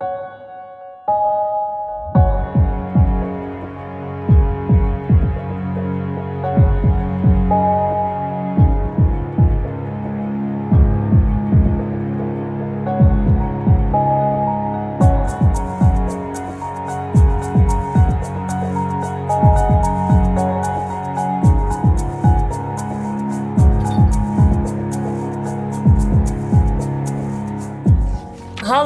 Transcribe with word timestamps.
Música 0.00 1.35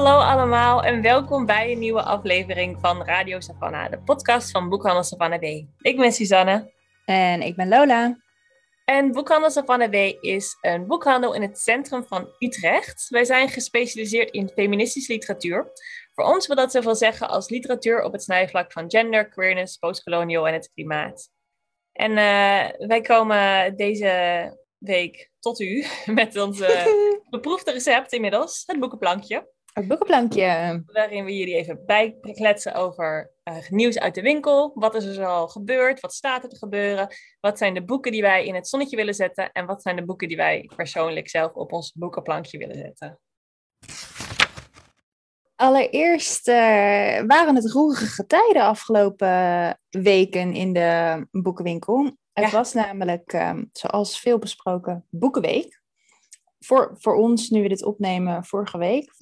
Hallo 0.00 0.18
allemaal 0.18 0.82
en 0.82 1.02
welkom 1.02 1.46
bij 1.46 1.72
een 1.72 1.78
nieuwe 1.78 2.02
aflevering 2.02 2.78
van 2.80 3.04
Radio 3.04 3.40
Savannah, 3.40 3.90
de 3.90 3.98
podcast 3.98 4.50
van 4.50 4.68
Boekhandel 4.68 5.02
Savannah 5.02 5.38
B. 5.38 5.44
Ik 5.78 5.96
ben 5.96 6.12
Suzanne. 6.12 6.72
En 7.04 7.42
ik 7.42 7.56
ben 7.56 7.68
Lola. 7.68 8.18
En 8.84 9.12
Boekhandel 9.12 9.50
Savannah 9.50 9.90
B 9.90 10.24
is 10.24 10.56
een 10.60 10.86
boekhandel 10.86 11.34
in 11.34 11.42
het 11.42 11.58
centrum 11.58 12.04
van 12.04 12.28
Utrecht. 12.38 13.08
Wij 13.08 13.24
zijn 13.24 13.48
gespecialiseerd 13.48 14.30
in 14.30 14.48
feministische 14.48 15.12
literatuur. 15.12 15.72
Voor 16.14 16.24
ons 16.24 16.46
wil 16.46 16.56
dat 16.56 16.72
zoveel 16.72 16.94
zeggen 16.94 17.28
als 17.28 17.48
literatuur 17.48 18.02
op 18.02 18.12
het 18.12 18.22
snijvlak 18.22 18.72
van 18.72 18.90
gender, 18.90 19.28
queerness, 19.28 19.76
postkolonial 19.76 20.48
en 20.48 20.54
het 20.54 20.70
klimaat. 20.74 21.30
En 21.92 22.10
uh, 22.10 22.86
wij 22.88 23.00
komen 23.00 23.76
deze 23.76 24.56
week 24.78 25.30
tot 25.40 25.60
u 25.60 25.84
met 26.14 26.36
ons 26.36 26.62
beproefde 27.30 27.72
recept 27.72 28.12
inmiddels, 28.12 28.62
het 28.66 28.80
boekenplankje. 28.80 29.48
Het 29.72 29.88
boekenplankje. 29.88 30.82
Waarin 30.86 31.24
we 31.24 31.36
jullie 31.36 31.54
even 31.54 31.86
bijkletsen 31.86 32.74
over 32.74 33.30
uh, 33.44 33.68
nieuws 33.68 33.98
uit 33.98 34.14
de 34.14 34.22
winkel. 34.22 34.72
Wat 34.74 34.94
is 34.94 35.04
er 35.04 35.14
zoal 35.14 35.48
gebeurd? 35.48 36.00
Wat 36.00 36.14
staat 36.14 36.42
er 36.42 36.48
te 36.48 36.56
gebeuren? 36.56 37.08
Wat 37.40 37.58
zijn 37.58 37.74
de 37.74 37.84
boeken 37.84 38.12
die 38.12 38.22
wij 38.22 38.46
in 38.46 38.54
het 38.54 38.68
zonnetje 38.68 38.96
willen 38.96 39.14
zetten? 39.14 39.52
En 39.52 39.66
wat 39.66 39.82
zijn 39.82 39.96
de 39.96 40.04
boeken 40.04 40.28
die 40.28 40.36
wij 40.36 40.70
persoonlijk 40.76 41.28
zelf 41.28 41.52
op 41.52 41.72
ons 41.72 41.92
boekenplankje 41.92 42.58
willen 42.58 42.76
zetten? 42.76 43.18
Allereerst 45.56 46.48
uh, 46.48 46.54
waren 47.26 47.54
het 47.54 47.70
roerige 47.70 48.26
tijden 48.26 48.62
afgelopen 48.62 49.78
weken 49.88 50.52
in 50.52 50.72
de 50.72 51.26
boekenwinkel. 51.30 52.16
Het 52.32 52.50
was 52.50 52.72
namelijk, 52.72 53.32
um, 53.32 53.70
zoals 53.72 54.20
veel 54.20 54.38
besproken, 54.38 55.06
Boekenweek. 55.10 55.80
Voor, 56.58 56.94
voor 56.98 57.14
ons, 57.14 57.48
nu 57.48 57.62
we 57.62 57.68
dit 57.68 57.84
opnemen, 57.84 58.44
vorige 58.44 58.78
week. 58.78 59.12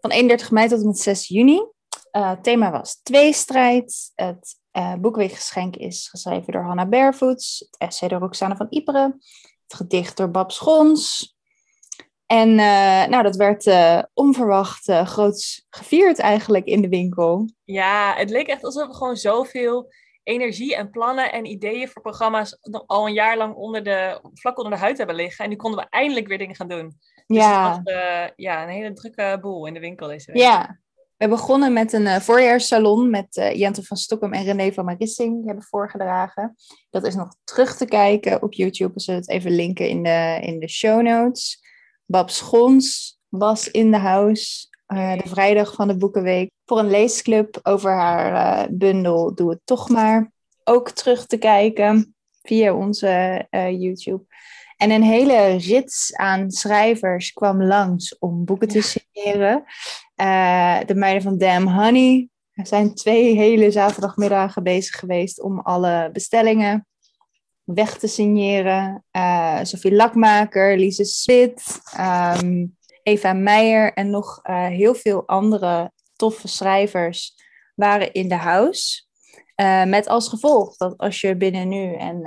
Van 0.00 0.10
31 0.10 0.50
mei 0.50 0.68
tot 0.68 0.80
en 0.80 0.86
met 0.86 0.98
6 0.98 1.28
juni. 1.28 1.62
Het 2.10 2.42
thema 2.42 2.70
was 2.70 3.00
tweestrijd. 3.02 4.12
Het 4.14 4.58
uh, 4.72 4.94
boekweekgeschenk 4.94 5.76
is 5.76 6.08
geschreven 6.08 6.52
door 6.52 6.62
Hanna 6.62 6.86
Barefoots. 6.86 7.58
Het 7.58 7.80
essay 7.80 8.08
door 8.08 8.20
Roxane 8.20 8.56
van 8.56 8.66
Ypres. 8.70 9.10
Het 9.66 9.74
gedicht 9.76 10.16
door 10.16 10.30
Bab 10.30 10.52
Schons. 10.52 11.36
En 12.26 12.48
uh, 12.48 13.06
nou, 13.06 13.22
dat 13.22 13.36
werd 13.36 13.70
onverwacht 14.14 14.92
groots 14.92 15.66
gevierd 15.70 16.18
eigenlijk 16.18 16.66
in 16.66 16.82
de 16.82 16.88
winkel. 16.88 17.48
Ja, 17.64 18.14
het 18.16 18.30
leek 18.30 18.46
echt 18.46 18.64
alsof 18.64 18.86
we 18.86 18.94
gewoon 18.94 19.16
zoveel 19.16 19.90
energie 20.28 20.76
en 20.76 20.90
plannen 20.90 21.32
en 21.32 21.44
ideeën 21.44 21.88
voor 21.88 22.02
programma's 22.02 22.58
al 22.86 23.06
een 23.06 23.12
jaar 23.12 23.36
lang 23.36 23.54
onder 23.54 23.82
de, 23.82 24.20
vlak 24.34 24.58
onder 24.58 24.72
de 24.72 24.78
huid 24.78 24.98
hebben 24.98 25.16
liggen. 25.16 25.44
En 25.44 25.50
nu 25.50 25.56
konden 25.56 25.80
we 25.80 25.86
eindelijk 25.90 26.26
weer 26.26 26.38
dingen 26.38 26.54
gaan 26.54 26.68
doen. 26.68 26.98
Dus 27.28 27.36
ja. 27.36 27.68
Was 27.68 27.94
uh, 27.94 28.24
ja, 28.36 28.62
een 28.62 28.68
hele 28.68 28.92
drukke 28.92 29.38
boel 29.40 29.66
in 29.66 29.74
de 29.74 29.80
winkel 29.80 30.06
deze 30.06 30.32
week. 30.32 30.42
Ja, 30.42 30.78
we 31.16 31.28
begonnen 31.28 31.72
met 31.72 31.92
een 31.92 32.02
uh, 32.02 32.16
voorjaarssalon 32.16 33.10
met 33.10 33.36
uh, 33.36 33.54
Jente 33.54 33.82
van 33.82 33.96
Stockholm 33.96 34.32
en 34.32 34.44
René 34.44 34.72
van 34.72 34.84
Marissing. 34.84 35.36
Die 35.36 35.46
hebben 35.46 35.64
voorgedragen. 35.64 36.54
Dat 36.90 37.06
is 37.06 37.14
nog 37.14 37.34
terug 37.44 37.76
te 37.76 37.84
kijken 37.84 38.42
op 38.42 38.52
YouTube. 38.52 38.94
We 38.94 39.00
zullen 39.00 39.20
het 39.20 39.30
even 39.30 39.50
linken 39.50 39.88
in 39.88 40.02
de, 40.02 40.38
in 40.42 40.58
de 40.58 40.68
show 40.68 41.02
notes. 41.02 41.62
Bab 42.06 42.30
Schons 42.30 43.18
was 43.28 43.70
in 43.70 43.90
de 43.90 43.96
house. 43.96 44.66
de 44.86 45.22
vrijdag 45.24 45.74
van 45.74 45.88
de 45.88 45.96
Boekenweek. 45.96 46.50
Voor 46.64 46.78
een 46.78 46.90
leesclub 46.90 47.58
over 47.62 47.90
haar 47.90 48.68
bundel 48.70 49.34
Doe 49.34 49.50
het 49.50 49.60
toch 49.64 49.88
maar. 49.88 50.32
Ook 50.64 50.90
terug 50.90 51.26
te 51.26 51.36
kijken 51.36 52.14
via 52.42 52.74
onze 52.74 53.46
YouTube. 53.50 54.24
En 54.78 54.90
een 54.90 55.02
hele 55.02 55.56
rits 55.56 56.14
aan 56.14 56.50
schrijvers 56.50 57.32
kwam 57.32 57.62
langs 57.62 58.18
om 58.18 58.44
boeken 58.44 58.68
te 58.68 58.82
signeren. 58.82 59.64
Uh, 60.16 60.78
de 60.86 60.94
meiden 60.94 61.22
van 61.22 61.38
Damn 61.38 61.68
Honey 61.68 62.28
zijn 62.52 62.94
twee 62.94 63.36
hele 63.36 63.70
zaterdagmiddagen 63.70 64.62
bezig 64.62 64.98
geweest 64.98 65.42
om 65.42 65.60
alle 65.60 66.10
bestellingen 66.12 66.86
weg 67.64 67.98
te 67.98 68.06
signeren. 68.06 69.04
Uh, 69.12 69.58
Sophie 69.62 69.94
Lakmaker, 69.94 70.76
Lise 70.76 71.04
Smit, 71.04 71.80
um, 72.00 72.76
Eva 73.02 73.32
Meijer 73.32 73.92
en 73.92 74.10
nog 74.10 74.40
uh, 74.44 74.66
heel 74.66 74.94
veel 74.94 75.26
andere 75.26 75.92
toffe 76.16 76.48
schrijvers 76.48 77.34
waren 77.74 78.12
in 78.12 78.28
de 78.28 78.36
house. 78.36 79.06
met 79.86 80.08
als 80.08 80.28
gevolg 80.28 80.76
dat 80.76 80.98
als 80.98 81.20
je 81.20 81.36
binnen 81.36 81.68
nu 81.68 81.94
en 81.94 82.22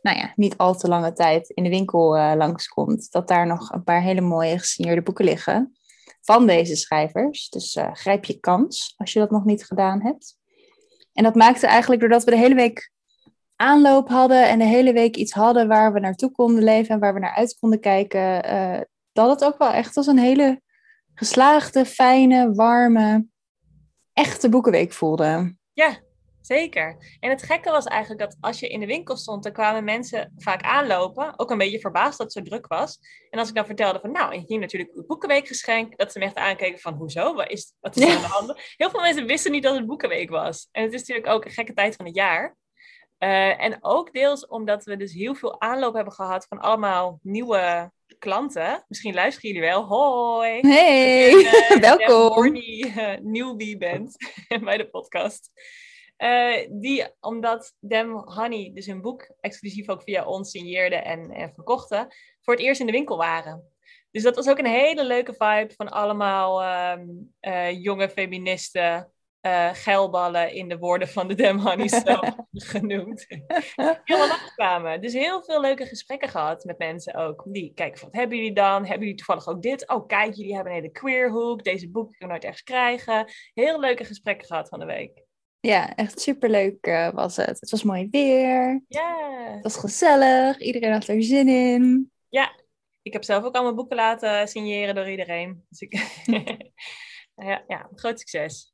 nou 0.00 0.18
ja, 0.18 0.32
niet 0.36 0.56
al 0.56 0.76
te 0.76 0.88
lange 0.88 1.12
tijd 1.12 1.48
in 1.48 1.62
de 1.64 1.68
winkel 1.68 2.16
uh, 2.16 2.32
langskomt, 2.36 3.10
dat 3.12 3.28
daar 3.28 3.46
nog 3.46 3.72
een 3.72 3.84
paar 3.84 4.02
hele 4.02 4.20
mooie 4.20 4.58
gesigneerde 4.58 5.02
boeken 5.02 5.24
liggen 5.24 5.78
van 6.20 6.46
deze 6.46 6.76
schrijvers. 6.76 7.48
Dus 7.48 7.76
uh, 7.76 7.92
grijp 7.92 8.24
je 8.24 8.40
kans 8.40 8.94
als 8.96 9.12
je 9.12 9.18
dat 9.18 9.30
nog 9.30 9.44
niet 9.44 9.64
gedaan 9.64 10.02
hebt. 10.02 10.36
En 11.12 11.24
dat 11.24 11.34
maakte 11.34 11.66
eigenlijk 11.66 12.00
doordat 12.00 12.24
we 12.24 12.30
de 12.30 12.36
hele 12.36 12.54
week 12.54 12.90
aanloop 13.56 14.08
hadden 14.08 14.48
en 14.48 14.58
de 14.58 14.64
hele 14.64 14.92
week 14.92 15.16
iets 15.16 15.32
hadden 15.32 15.68
waar 15.68 15.92
we 15.92 16.00
naartoe 16.00 16.32
konden 16.32 16.64
leven 16.64 16.94
en 16.94 17.00
waar 17.00 17.14
we 17.14 17.20
naar 17.20 17.34
uit 17.34 17.56
konden 17.58 17.80
kijken, 17.80 18.46
uh, 18.54 18.80
dat 19.12 19.30
het 19.30 19.44
ook 19.44 19.58
wel 19.58 19.70
echt 19.70 19.96
als 19.96 20.06
een 20.06 20.18
hele 20.18 20.60
geslaagde, 21.14 21.84
fijne, 21.84 22.54
warme, 22.54 23.26
echte 24.12 24.48
boekenweek 24.48 24.92
voelde. 24.92 25.56
Ja, 25.72 25.98
Zeker. 26.48 27.16
En 27.20 27.30
het 27.30 27.42
gekke 27.42 27.70
was 27.70 27.84
eigenlijk 27.84 28.20
dat 28.20 28.36
als 28.40 28.60
je 28.60 28.68
in 28.68 28.80
de 28.80 28.86
winkel 28.86 29.16
stond, 29.16 29.42
dan 29.42 29.52
kwamen 29.52 29.84
mensen 29.84 30.32
vaak 30.36 30.62
aanlopen, 30.62 31.38
ook 31.38 31.50
een 31.50 31.58
beetje 31.58 31.80
verbaasd 31.80 32.18
dat 32.18 32.34
het 32.34 32.44
zo 32.44 32.50
druk 32.50 32.66
was. 32.66 32.98
En 33.30 33.38
als 33.38 33.48
ik 33.48 33.54
dan 33.54 33.66
vertelde 33.66 34.00
van, 34.00 34.10
nou, 34.10 34.44
hier 34.46 34.58
natuurlijk 34.58 34.94
het 34.94 35.06
Boekenweekgeschenk, 35.06 35.96
dat 35.96 36.12
ze 36.12 36.18
me 36.18 36.24
echt 36.24 36.34
aankeken 36.34 36.78
van, 36.78 36.94
hoezo? 36.94 37.34
Wat 37.34 37.50
is, 37.50 37.74
wat 37.80 37.96
is 37.96 38.04
er 38.04 38.14
aan 38.14 38.22
de 38.22 38.26
hand? 38.38 38.74
Heel 38.76 38.90
veel 38.90 39.00
mensen 39.00 39.26
wisten 39.26 39.52
niet 39.52 39.62
dat 39.62 39.74
het 39.74 39.86
Boekenweek 39.86 40.30
was. 40.30 40.68
En 40.72 40.82
het 40.82 40.92
is 40.92 41.00
natuurlijk 41.00 41.26
ook 41.26 41.44
een 41.44 41.50
gekke 41.50 41.74
tijd 41.74 41.96
van 41.96 42.06
het 42.06 42.14
jaar. 42.14 42.56
Uh, 43.18 43.62
en 43.62 43.78
ook 43.80 44.12
deels 44.12 44.46
omdat 44.46 44.84
we 44.84 44.96
dus 44.96 45.12
heel 45.12 45.34
veel 45.34 45.60
aanloop 45.60 45.94
hebben 45.94 46.12
gehad 46.12 46.46
van 46.48 46.58
allemaal 46.58 47.18
nieuwe 47.22 47.92
klanten. 48.18 48.84
Misschien 48.88 49.14
luisteren 49.14 49.50
jullie 49.50 49.68
wel. 49.68 49.84
Hoi! 49.84 50.60
Hey, 50.60 51.32
uh, 51.32 51.80
welkom! 51.90 52.56
Je 52.56 52.86
uh, 52.96 53.32
newbie 53.32 53.76
bent 53.76 54.16
bij 54.64 54.76
de 54.76 54.88
podcast. 54.88 55.50
Uh, 56.18 56.66
die, 56.70 57.06
omdat 57.20 57.74
Dem 57.80 58.12
Honey 58.12 58.70
dus 58.74 58.86
een 58.86 59.00
boek 59.00 59.34
exclusief 59.40 59.88
ook 59.88 60.02
via 60.02 60.24
ons 60.24 60.50
signeerde 60.50 60.96
en, 60.96 61.30
en 61.30 61.54
verkochten, 61.54 62.06
voor 62.40 62.54
het 62.54 62.62
eerst 62.62 62.80
in 62.80 62.86
de 62.86 62.92
winkel 62.92 63.16
waren. 63.16 63.72
Dus 64.10 64.22
dat 64.22 64.36
was 64.36 64.48
ook 64.48 64.58
een 64.58 64.66
hele 64.66 65.04
leuke 65.04 65.32
vibe 65.32 65.74
van 65.76 65.88
allemaal 65.88 66.62
um, 66.92 67.34
uh, 67.40 67.82
jonge 67.82 68.08
feministen, 68.08 69.12
uh, 69.42 69.68
geilballen 69.72 70.52
in 70.52 70.68
de 70.68 70.78
woorden 70.78 71.08
van 71.08 71.28
de 71.28 71.34
Dem 71.34 71.58
Honey 71.58 71.88
zelf 72.04 72.36
genoemd. 72.52 73.26
Helemaal 74.04 74.30
afkwamen. 74.30 75.00
Dus 75.00 75.12
heel 75.12 75.42
veel 75.42 75.60
leuke 75.60 75.86
gesprekken 75.86 76.28
gehad 76.28 76.64
met 76.64 76.78
mensen 76.78 77.14
ook. 77.14 77.44
Die 77.46 77.72
kijken 77.74 78.04
wat 78.04 78.14
hebben 78.14 78.36
jullie 78.36 78.54
dan? 78.54 78.80
Hebben 78.84 79.00
jullie 79.00 79.14
toevallig 79.14 79.48
ook 79.48 79.62
dit? 79.62 79.88
Oh, 79.88 80.06
kijk, 80.06 80.34
jullie 80.34 80.54
hebben 80.54 80.72
een 80.72 80.78
hele 80.78 80.92
queerhoek. 80.92 81.64
Deze 81.64 81.90
boek 81.90 82.04
kan 82.04 82.14
ik 82.20 82.28
nooit 82.28 82.44
ergens 82.44 82.62
krijgen. 82.62 83.32
Heel 83.54 83.80
leuke 83.80 84.04
gesprekken 84.04 84.46
gehad 84.46 84.68
van 84.68 84.78
de 84.78 84.86
week. 84.86 85.26
Ja, 85.60 85.94
echt 85.94 86.20
superleuk 86.20 86.86
uh, 86.86 87.10
was 87.10 87.36
het. 87.36 87.60
Het 87.60 87.70
was 87.70 87.82
mooi 87.82 88.08
weer. 88.10 88.84
Ja. 88.88 89.16
Het 89.54 89.62
was 89.62 89.76
gezellig. 89.76 90.58
Iedereen 90.58 90.92
had 90.92 91.08
er 91.08 91.22
zin 91.22 91.48
in. 91.48 92.12
Ja, 92.28 92.52
ik 93.02 93.12
heb 93.12 93.24
zelf 93.24 93.44
ook 93.44 93.54
allemaal 93.54 93.74
boeken 93.74 93.96
laten 93.96 94.48
signeren 94.48 94.94
door 94.94 95.08
iedereen. 95.08 95.64
Dus 95.68 95.80
ik... 95.80 95.92
ja, 97.48 97.64
ja, 97.68 97.88
groot 97.94 98.18
succes. 98.18 98.72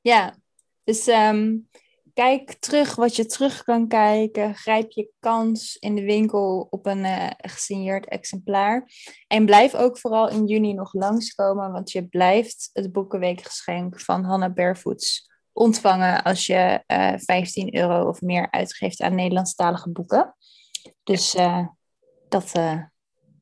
Ja, 0.00 0.36
dus 0.84 1.06
um, 1.06 1.68
kijk 2.14 2.54
terug 2.54 2.94
wat 2.94 3.16
je 3.16 3.26
terug 3.26 3.64
kan 3.64 3.88
kijken. 3.88 4.54
Grijp 4.54 4.90
je 4.90 5.10
kans 5.18 5.76
in 5.76 5.94
de 5.94 6.02
winkel 6.02 6.66
op 6.70 6.86
een 6.86 7.04
uh, 7.04 7.30
gesigneerd 7.36 8.08
exemplaar. 8.08 8.90
En 9.26 9.46
blijf 9.46 9.74
ook 9.74 9.98
vooral 9.98 10.28
in 10.28 10.46
juni 10.46 10.72
nog 10.72 10.92
langskomen, 10.92 11.72
want 11.72 11.90
je 11.90 12.08
blijft 12.08 12.70
het 12.72 12.92
Boekenweekgeschenk 12.92 14.00
van 14.00 14.24
Hannah 14.24 14.54
Barefoots 14.54 15.29
ontvangen 15.60 16.22
als 16.22 16.46
je 16.46 16.82
uh, 16.86 17.12
eh, 17.12 17.18
15 17.18 17.76
euro 17.76 18.08
of 18.08 18.20
meer 18.20 18.50
uitgeeft 18.50 19.00
aan 19.00 19.14
Nederlandstalige 19.14 19.90
boeken. 19.90 20.34
Dus 21.02 21.34
uh, 21.34 21.66
dat 22.28 22.52
uh, 22.56 22.82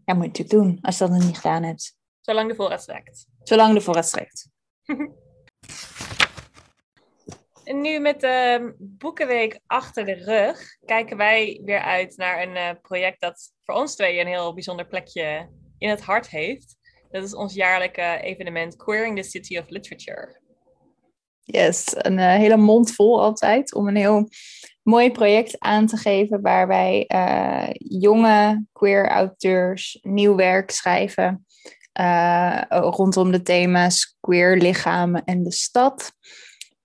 ja, 0.04 0.14
moet 0.14 0.22
je 0.22 0.28
natuurlijk 0.28 0.50
doen 0.50 0.78
als 0.80 0.98
je 0.98 1.04
dat 1.04 1.12
nog 1.12 1.24
niet 1.24 1.36
gedaan 1.36 1.62
hebt. 1.62 1.96
Zolang 2.20 2.48
de 2.48 2.54
voorraad 2.54 2.82
strekt. 2.82 3.26
Zolang 3.42 3.74
de 3.74 3.80
voorraad 3.80 4.06
strekt. 4.06 4.48
En 7.64 7.80
nu 7.80 7.98
met 7.98 8.20
de 8.20 8.74
Boekenweek 8.78 9.60
achter 9.66 10.04
de 10.04 10.12
rug, 10.12 10.76
kijken 10.84 11.16
wij 11.16 11.60
weer 11.64 11.80
uit 11.80 12.16
naar 12.16 12.42
een 12.42 12.80
project 12.80 13.20
dat 13.20 13.52
voor 13.64 13.74
ons 13.74 13.94
twee 13.94 14.20
een 14.20 14.26
heel 14.26 14.54
bijzonder 14.54 14.86
plekje 14.86 15.48
in 15.78 15.88
het 15.88 16.00
hart 16.00 16.28
heeft. 16.28 16.76
Dat 17.10 17.24
is 17.24 17.34
ons 17.34 17.54
jaarlijke 17.54 18.20
evenement 18.20 18.76
Queering 18.76 19.16
the 19.16 19.28
City 19.28 19.58
of 19.58 19.68
Literature. 19.68 20.40
Yes, 21.50 21.84
een 21.92 22.18
uh, 22.18 22.34
hele 22.34 22.56
mond 22.56 22.94
vol 22.94 23.22
altijd 23.22 23.74
om 23.74 23.88
een 23.88 23.96
heel 23.96 24.28
mooi 24.82 25.10
project 25.10 25.58
aan 25.58 25.86
te 25.86 25.96
geven 25.96 26.40
waarbij 26.40 27.04
uh, 27.14 27.68
jonge 27.72 28.66
queer 28.72 29.08
auteurs 29.08 29.98
nieuw 30.02 30.34
werk 30.34 30.70
schrijven 30.70 31.46
uh, 32.00 32.62
rondom 32.68 33.30
de 33.30 33.42
thema's 33.42 34.16
queer 34.20 34.56
lichamen 34.56 35.24
en 35.24 35.42
de 35.42 35.52
stad. 35.52 36.12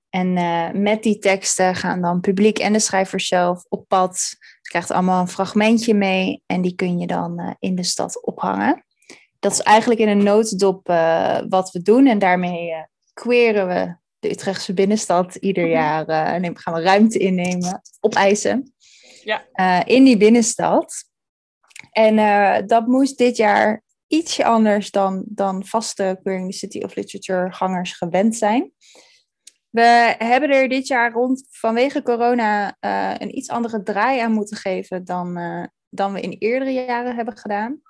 En 0.09 0.33
met 0.81 1.03
die 1.03 1.19
teksten 1.19 1.75
gaan 1.75 2.01
dan 2.01 2.19
publiek 2.19 2.59
en 2.59 2.73
de 2.73 2.79
schrijver 2.79 3.19
zelf 3.19 3.65
op 3.69 3.87
pad. 3.87 4.35
Je 4.61 4.69
krijgt 4.69 4.91
allemaal 4.91 5.21
een 5.21 5.27
fragmentje 5.27 5.93
mee 5.93 6.43
en 6.45 6.61
die 6.61 6.75
kun 6.75 6.99
je 6.99 7.07
dan 7.07 7.55
in 7.59 7.75
de 7.75 7.83
stad 7.83 8.23
ophangen. 8.23 8.85
Dat 9.39 9.51
is 9.51 9.61
eigenlijk 9.61 9.99
in 9.99 10.07
een 10.07 10.23
notendop 10.23 10.87
wat 11.49 11.71
we 11.71 11.81
doen 11.81 12.07
en 12.07 12.19
daarmee 12.19 12.71
queeren 13.13 13.67
we 13.67 14.01
de 14.23 14.31
Utrechtse 14.31 14.73
binnenstad 14.73 15.35
ieder 15.35 15.63
mhm. 15.63 15.73
jaar 15.73 16.09
uh, 16.41 16.49
gaan 16.53 16.73
we 16.73 16.81
ruimte 16.81 17.17
innemen, 17.17 17.81
opeisen. 17.99 18.73
Ja. 19.23 19.45
Uh, 19.55 19.95
in 19.95 20.03
die 20.03 20.17
binnenstad. 20.17 21.03
En 21.91 22.17
uh, 22.17 22.57
dat 22.65 22.87
moest 22.87 23.17
dit 23.17 23.37
jaar 23.37 23.83
ietsje 24.07 24.45
anders 24.45 24.91
dan, 24.91 25.23
dan 25.27 25.65
vaste 25.65 26.19
Queering 26.23 26.51
the 26.51 26.57
City 26.57 26.79
of 26.79 26.95
Literature 26.95 27.51
gangers 27.51 27.93
gewend 27.93 28.35
zijn. 28.35 28.71
We 29.69 30.15
hebben 30.17 30.49
er 30.49 30.69
dit 30.69 30.87
jaar 30.87 31.11
rond 31.11 31.47
vanwege 31.49 32.01
corona 32.01 32.77
een 33.19 33.37
iets 33.37 33.49
andere 33.49 33.83
draai 33.83 34.19
aan 34.19 34.31
moeten 34.31 34.57
geven 34.57 35.05
dan, 35.05 35.33
dan 35.89 36.13
we 36.13 36.21
in 36.21 36.35
eerdere 36.39 36.71
jaren 36.71 37.15
hebben 37.15 37.37
gedaan. 37.37 37.81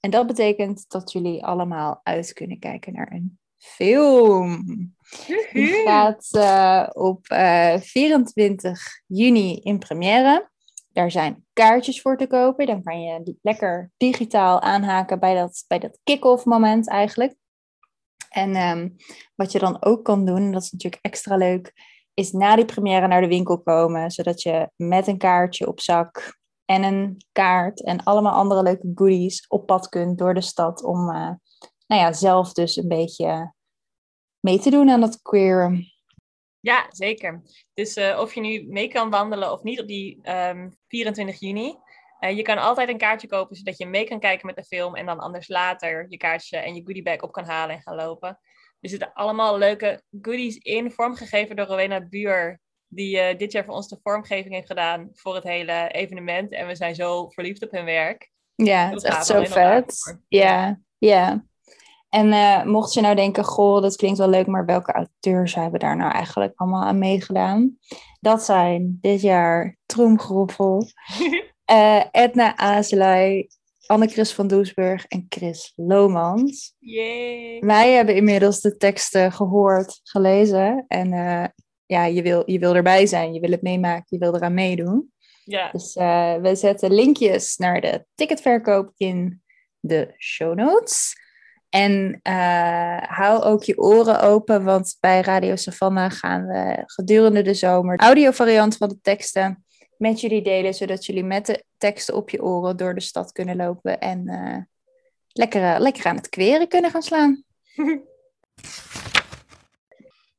En 0.00 0.10
dat 0.10 0.26
betekent 0.26 0.84
dat 0.88 1.12
jullie 1.12 1.44
allemaal 1.44 2.00
uit 2.02 2.32
kunnen 2.32 2.58
kijken 2.58 2.92
naar 2.92 3.12
een 3.12 3.38
film. 3.56 4.64
Die 5.52 5.82
gaat 5.84 6.28
uh, 6.36 6.88
op 6.92 7.26
uh, 7.32 7.74
eh, 7.74 7.80
24 7.80 9.02
juni 9.06 9.56
in 9.56 9.78
première. 9.78 10.50
Daar 10.92 11.10
zijn 11.10 11.46
kaartjes 11.52 12.00
voor 12.00 12.16
te 12.16 12.26
kopen. 12.26 12.66
Dan 12.66 12.82
kan 12.82 13.02
je 13.02 13.36
lekker 13.42 13.90
digitaal 13.96 14.60
aanhaken 14.60 15.20
bij 15.20 15.34
dat, 15.34 15.64
bij 15.66 15.78
dat 15.78 15.98
kick-off 16.02 16.44
moment 16.44 16.88
eigenlijk. 16.88 17.34
En 18.28 18.56
um, 18.56 18.96
wat 19.34 19.52
je 19.52 19.58
dan 19.58 19.82
ook 19.82 20.04
kan 20.04 20.24
doen, 20.24 20.52
dat 20.52 20.62
is 20.62 20.70
natuurlijk 20.70 21.04
extra 21.04 21.36
leuk, 21.36 21.72
is 22.14 22.32
na 22.32 22.56
die 22.56 22.64
première 22.64 23.06
naar 23.06 23.20
de 23.20 23.26
winkel 23.26 23.62
komen, 23.62 24.10
zodat 24.10 24.42
je 24.42 24.70
met 24.76 25.06
een 25.06 25.18
kaartje 25.18 25.68
op 25.68 25.80
zak 25.80 26.38
en 26.64 26.82
een 26.82 27.24
kaart 27.32 27.84
en 27.84 28.02
allemaal 28.02 28.32
andere 28.32 28.62
leuke 28.62 28.90
goodies 28.94 29.46
op 29.48 29.66
pad 29.66 29.88
kunt 29.88 30.18
door 30.18 30.34
de 30.34 30.40
stad 30.40 30.84
om 30.84 30.98
uh, 30.98 31.30
nou 31.86 32.00
ja, 32.00 32.12
zelf 32.12 32.52
dus 32.52 32.76
een 32.76 32.88
beetje 32.88 33.54
mee 34.42 34.58
te 34.58 34.70
doen 34.70 34.90
aan 34.90 35.00
dat 35.00 35.22
queer. 35.22 35.90
Ja, 36.60 36.86
zeker. 36.88 37.42
Dus 37.74 37.96
uh, 37.96 38.18
of 38.20 38.34
je 38.34 38.40
nu 38.40 38.66
mee 38.68 38.88
kan 38.88 39.10
wandelen 39.10 39.52
of 39.52 39.62
niet 39.62 39.80
op 39.80 39.86
die 39.86 40.16
um, 40.16 40.22
ehm, 40.22 40.70
24 40.88 41.40
juni. 41.40 41.76
Uh, 42.20 42.36
je 42.36 42.42
kan 42.42 42.58
altijd 42.58 42.88
een 42.88 42.98
kaartje 42.98 43.28
kopen 43.28 43.56
zodat 43.56 43.78
je 43.78 43.86
mee 43.86 44.04
kan 44.04 44.20
kijken 44.20 44.46
met 44.46 44.56
de 44.56 44.64
film. 44.64 44.94
En 44.94 45.06
dan 45.06 45.18
anders 45.18 45.48
later 45.48 46.06
je 46.08 46.16
kaartje 46.16 46.56
en 46.56 46.74
je 46.74 46.82
goodiebag 46.84 47.20
op 47.20 47.32
kan 47.32 47.44
halen 47.44 47.76
en 47.76 47.82
gaan 47.82 47.94
lopen. 47.94 48.38
Er 48.80 48.88
zitten 48.88 49.12
allemaal 49.12 49.58
leuke 49.58 50.02
goodies 50.20 50.56
in, 50.56 50.90
vormgegeven 50.90 51.56
door 51.56 51.66
Rowena 51.66 52.00
Buur. 52.00 52.60
Die 52.88 53.16
uh, 53.16 53.38
dit 53.38 53.52
jaar 53.52 53.64
voor 53.64 53.74
ons 53.74 53.88
de 53.88 53.98
vormgeving 54.02 54.54
heeft 54.54 54.66
gedaan 54.66 55.08
voor 55.12 55.34
het 55.34 55.44
hele 55.44 55.88
evenement. 55.88 56.52
En 56.52 56.66
we 56.66 56.74
zijn 56.74 56.94
zo 56.94 57.28
verliefd 57.28 57.64
op 57.64 57.70
hun 57.70 57.84
werk. 57.84 58.30
Ja, 58.54 58.88
het 58.88 58.96
is 58.96 59.02
echt 59.02 59.26
zo 59.26 59.44
vet. 59.44 60.18
Ja, 60.28 60.80
ja. 60.98 61.44
En 62.12 62.26
uh, 62.26 62.64
mocht 62.64 62.92
je 62.92 63.00
nou 63.00 63.14
denken, 63.14 63.44
goh, 63.44 63.82
dat 63.82 63.96
klinkt 63.96 64.18
wel 64.18 64.28
leuk, 64.28 64.46
maar 64.46 64.64
welke 64.64 64.92
auteurs 64.92 65.54
hebben 65.54 65.80
daar 65.80 65.96
nou 65.96 66.12
eigenlijk 66.12 66.52
allemaal 66.56 66.82
aan 66.82 66.98
meegedaan? 66.98 67.78
Dat 68.20 68.42
zijn 68.42 68.98
dit 69.00 69.20
jaar 69.20 69.76
Troemgroffel, 69.86 70.86
uh, 71.70 72.02
Edna 72.22 72.56
Azelay, 72.56 73.48
Anne-Chris 73.86 74.34
van 74.34 74.46
Doesburg 74.46 75.06
en 75.06 75.26
Chris 75.28 75.72
Lomans. 75.76 76.74
Yay. 76.78 77.60
Wij 77.60 77.92
hebben 77.92 78.14
inmiddels 78.16 78.60
de 78.60 78.76
teksten 78.76 79.32
gehoord, 79.32 80.00
gelezen. 80.02 80.84
En 80.88 81.12
uh, 81.12 81.44
ja, 81.86 82.04
je 82.04 82.22
wil, 82.22 82.42
je 82.46 82.58
wil 82.58 82.74
erbij 82.74 83.06
zijn, 83.06 83.32
je 83.32 83.40
wil 83.40 83.50
het 83.50 83.62
meemaken, 83.62 84.06
je 84.08 84.18
wil 84.18 84.34
eraan 84.34 84.54
meedoen. 84.54 85.12
Ja. 85.44 85.70
Dus 85.70 85.94
we 86.42 86.50
zetten 86.52 86.94
linkjes 86.94 87.56
naar 87.56 87.80
de 87.80 88.04
ticketverkoop 88.14 88.92
in 88.96 89.42
de 89.80 90.14
show 90.18 90.54
notes. 90.54 91.20
En 91.72 92.20
uh, 92.22 93.02
hou 93.02 93.42
ook 93.42 93.62
je 93.62 93.78
oren 93.78 94.20
open, 94.20 94.64
want 94.64 94.96
bij 95.00 95.20
Radio 95.20 95.56
Savannah 95.56 96.10
gaan 96.10 96.46
we 96.46 96.82
gedurende 96.86 97.42
de 97.42 97.54
zomer 97.54 97.98
audiovariant 97.98 98.76
van 98.76 98.88
de 98.88 99.00
teksten 99.00 99.64
met 99.96 100.20
jullie 100.20 100.42
delen, 100.42 100.74
zodat 100.74 101.06
jullie 101.06 101.24
met 101.24 101.46
de 101.46 101.64
teksten 101.76 102.16
op 102.16 102.30
je 102.30 102.42
oren 102.42 102.76
door 102.76 102.94
de 102.94 103.00
stad 103.00 103.32
kunnen 103.32 103.56
lopen 103.56 104.00
en 104.00 104.28
uh, 104.28 104.56
lekker, 105.26 105.80
lekker 105.80 106.06
aan 106.06 106.16
het 106.16 106.28
kweren 106.28 106.68
kunnen 106.68 106.90
gaan 106.90 107.02
slaan. 107.02 107.42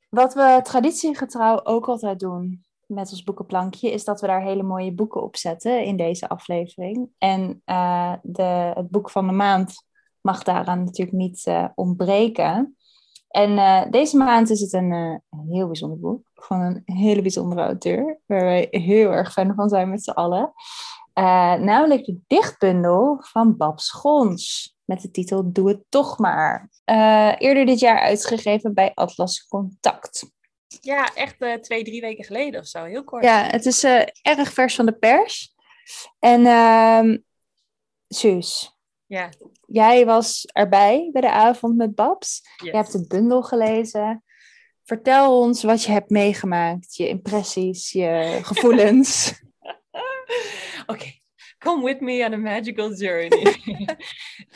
Wat 0.09 0.33
we 0.33 0.59
traditiegetrouw 0.63 1.63
ook 1.63 1.87
altijd 1.87 2.19
doen 2.19 2.63
met 2.85 3.11
ons 3.11 3.23
boekenplankje, 3.23 3.91
is 3.91 4.03
dat 4.03 4.21
we 4.21 4.27
daar 4.27 4.43
hele 4.43 4.63
mooie 4.63 4.93
boeken 4.93 5.23
op 5.23 5.35
zetten 5.35 5.83
in 5.83 5.97
deze 5.97 6.29
aflevering. 6.29 7.09
En 7.17 7.61
de, 8.21 8.71
het 8.75 8.89
boek 8.89 9.09
van 9.09 9.27
de 9.27 9.33
maand 9.33 9.91
mag 10.23 10.43
daaraan 10.43 10.83
natuurlijk 10.83 11.17
niet 11.17 11.45
uh, 11.45 11.67
ontbreken. 11.75 12.77
En 13.27 13.51
uh, 13.51 13.91
deze 13.91 14.17
maand 14.17 14.49
is 14.49 14.61
het 14.61 14.73
een, 14.73 14.91
uh, 14.91 15.49
heel 15.51 15.67
bijzonder 15.67 15.99
boek 15.99 16.27
van 16.33 16.61
een 16.61 16.81
hele 16.95 17.21
bijzondere 17.21 17.61
auteur, 17.61 18.19
waar 18.25 18.43
wij 18.43 18.67
heel 18.69 19.11
erg 19.11 19.31
fan 19.31 19.53
van 19.55 19.69
zijn 19.69 19.89
met 19.89 20.03
z'n 20.03 20.09
allen. 20.09 20.53
namelijk 21.63 22.05
de 22.05 22.19
dichtbundel 22.27 23.17
van 23.19 23.57
Bab 23.57 23.79
Schons, 23.79 24.75
met 24.85 25.01
de 25.01 25.11
titel 25.11 25.51
Doe 25.51 25.67
het 25.67 25.83
toch 25.89 26.17
maar. 26.17 26.69
eerder 27.37 27.65
dit 27.65 27.79
jaar 27.79 27.99
uitgegeven 27.99 28.73
bij 28.73 28.91
Atlas 28.93 29.47
Contact. 29.47 30.31
Ja, 30.81 31.13
echt 31.15 31.63
twee, 31.63 31.83
drie 31.83 32.01
weken 32.01 32.23
geleden 32.23 32.59
of 32.59 32.67
zo, 32.67 32.83
heel 32.83 33.03
kort. 33.03 33.23
Ja, 33.23 33.43
het 33.43 33.65
is 33.65 33.83
erg 34.21 34.53
vers 34.53 34.75
van 34.75 34.85
de 34.85 34.97
pers. 34.97 35.55
En 36.19 36.45
Suus, 38.07 38.72
ja. 39.13 39.29
Jij 39.67 40.05
was 40.05 40.45
erbij 40.45 41.09
bij 41.11 41.21
de 41.21 41.31
avond 41.31 41.75
met 41.75 41.95
Babs. 41.95 42.41
Je 42.63 42.71
hebt 42.71 42.91
de 42.91 43.07
bundel 43.07 43.43
gelezen. 43.43 44.23
Vertel 44.83 45.39
ons 45.39 45.63
wat 45.63 45.83
je 45.83 45.91
hebt 45.91 46.09
meegemaakt, 46.09 46.95
je 46.95 47.07
impressies, 47.07 47.91
je 47.91 48.39
gevoelens. 48.49 49.41
Oké, 50.85 51.11
come 51.57 51.83
with 51.83 51.99
me 51.99 52.25
on 52.25 52.33
a 52.33 52.37
magical 52.37 52.93
journey. 52.93 53.55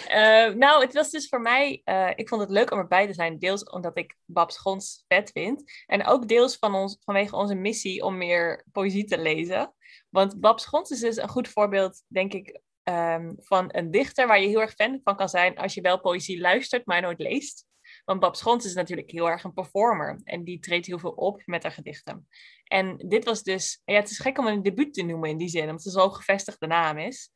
uh, 0.09 0.55
nou, 0.63 0.81
het 0.81 0.93
was 0.93 1.09
dus 1.09 1.27
voor 1.27 1.41
mij, 1.41 1.81
uh, 1.85 2.09
ik 2.15 2.29
vond 2.29 2.41
het 2.41 2.49
leuk 2.49 2.71
om 2.71 2.77
erbij 2.77 3.07
te 3.07 3.13
zijn. 3.13 3.39
Deels 3.39 3.63
omdat 3.63 3.97
ik 3.97 4.15
Babs 4.25 4.57
Gons 4.57 5.03
vet 5.07 5.31
vind. 5.31 5.63
En 5.85 6.05
ook 6.05 6.27
deels 6.27 6.57
van 6.57 6.75
ons, 6.75 6.97
vanwege 6.99 7.35
onze 7.35 7.55
missie 7.55 8.03
om 8.03 8.17
meer 8.17 8.65
poëzie 8.71 9.05
te 9.05 9.17
lezen. 9.17 9.73
Want 10.09 10.39
Babs 10.39 10.65
Gons 10.65 10.89
is 10.89 10.99
dus 10.99 11.17
een 11.17 11.29
goed 11.29 11.47
voorbeeld, 11.47 12.03
denk 12.07 12.33
ik, 12.33 12.61
Ehm, 12.87 13.33
van 13.37 13.65
een 13.67 13.91
dichter 13.91 14.27
waar 14.27 14.41
je 14.41 14.47
heel 14.47 14.61
erg 14.61 14.73
fan 14.73 15.01
van 15.03 15.15
kan 15.15 15.29
zijn 15.29 15.57
als 15.57 15.73
je 15.73 15.81
wel 15.81 15.99
poëzie 15.99 16.39
luistert, 16.39 16.85
maar 16.85 17.01
nooit 17.01 17.19
leest. 17.19 17.65
Want 18.05 18.19
Bab 18.19 18.35
Schons 18.35 18.65
is 18.65 18.73
natuurlijk 18.73 19.11
heel 19.11 19.29
erg 19.29 19.43
een 19.43 19.53
performer 19.53 20.21
en 20.23 20.43
die 20.43 20.59
treedt 20.59 20.85
heel 20.85 20.99
veel 20.99 21.11
op 21.11 21.41
met 21.45 21.63
haar 21.63 21.71
gedichten. 21.71 22.27
En 22.63 22.97
dit 22.97 23.25
was 23.25 23.43
dus, 23.43 23.81
ja, 23.85 23.95
het 23.95 24.09
is 24.09 24.19
gek 24.19 24.37
om 24.37 24.47
een 24.47 24.61
debuut 24.61 24.93
te 24.93 25.03
noemen 25.03 25.29
in 25.29 25.37
die 25.37 25.49
zin, 25.49 25.61
omdat 25.61 25.83
het 25.83 25.93
zo'n 25.93 26.13
gevestigde 26.13 26.67
naam 26.67 26.97
is. 26.97 27.31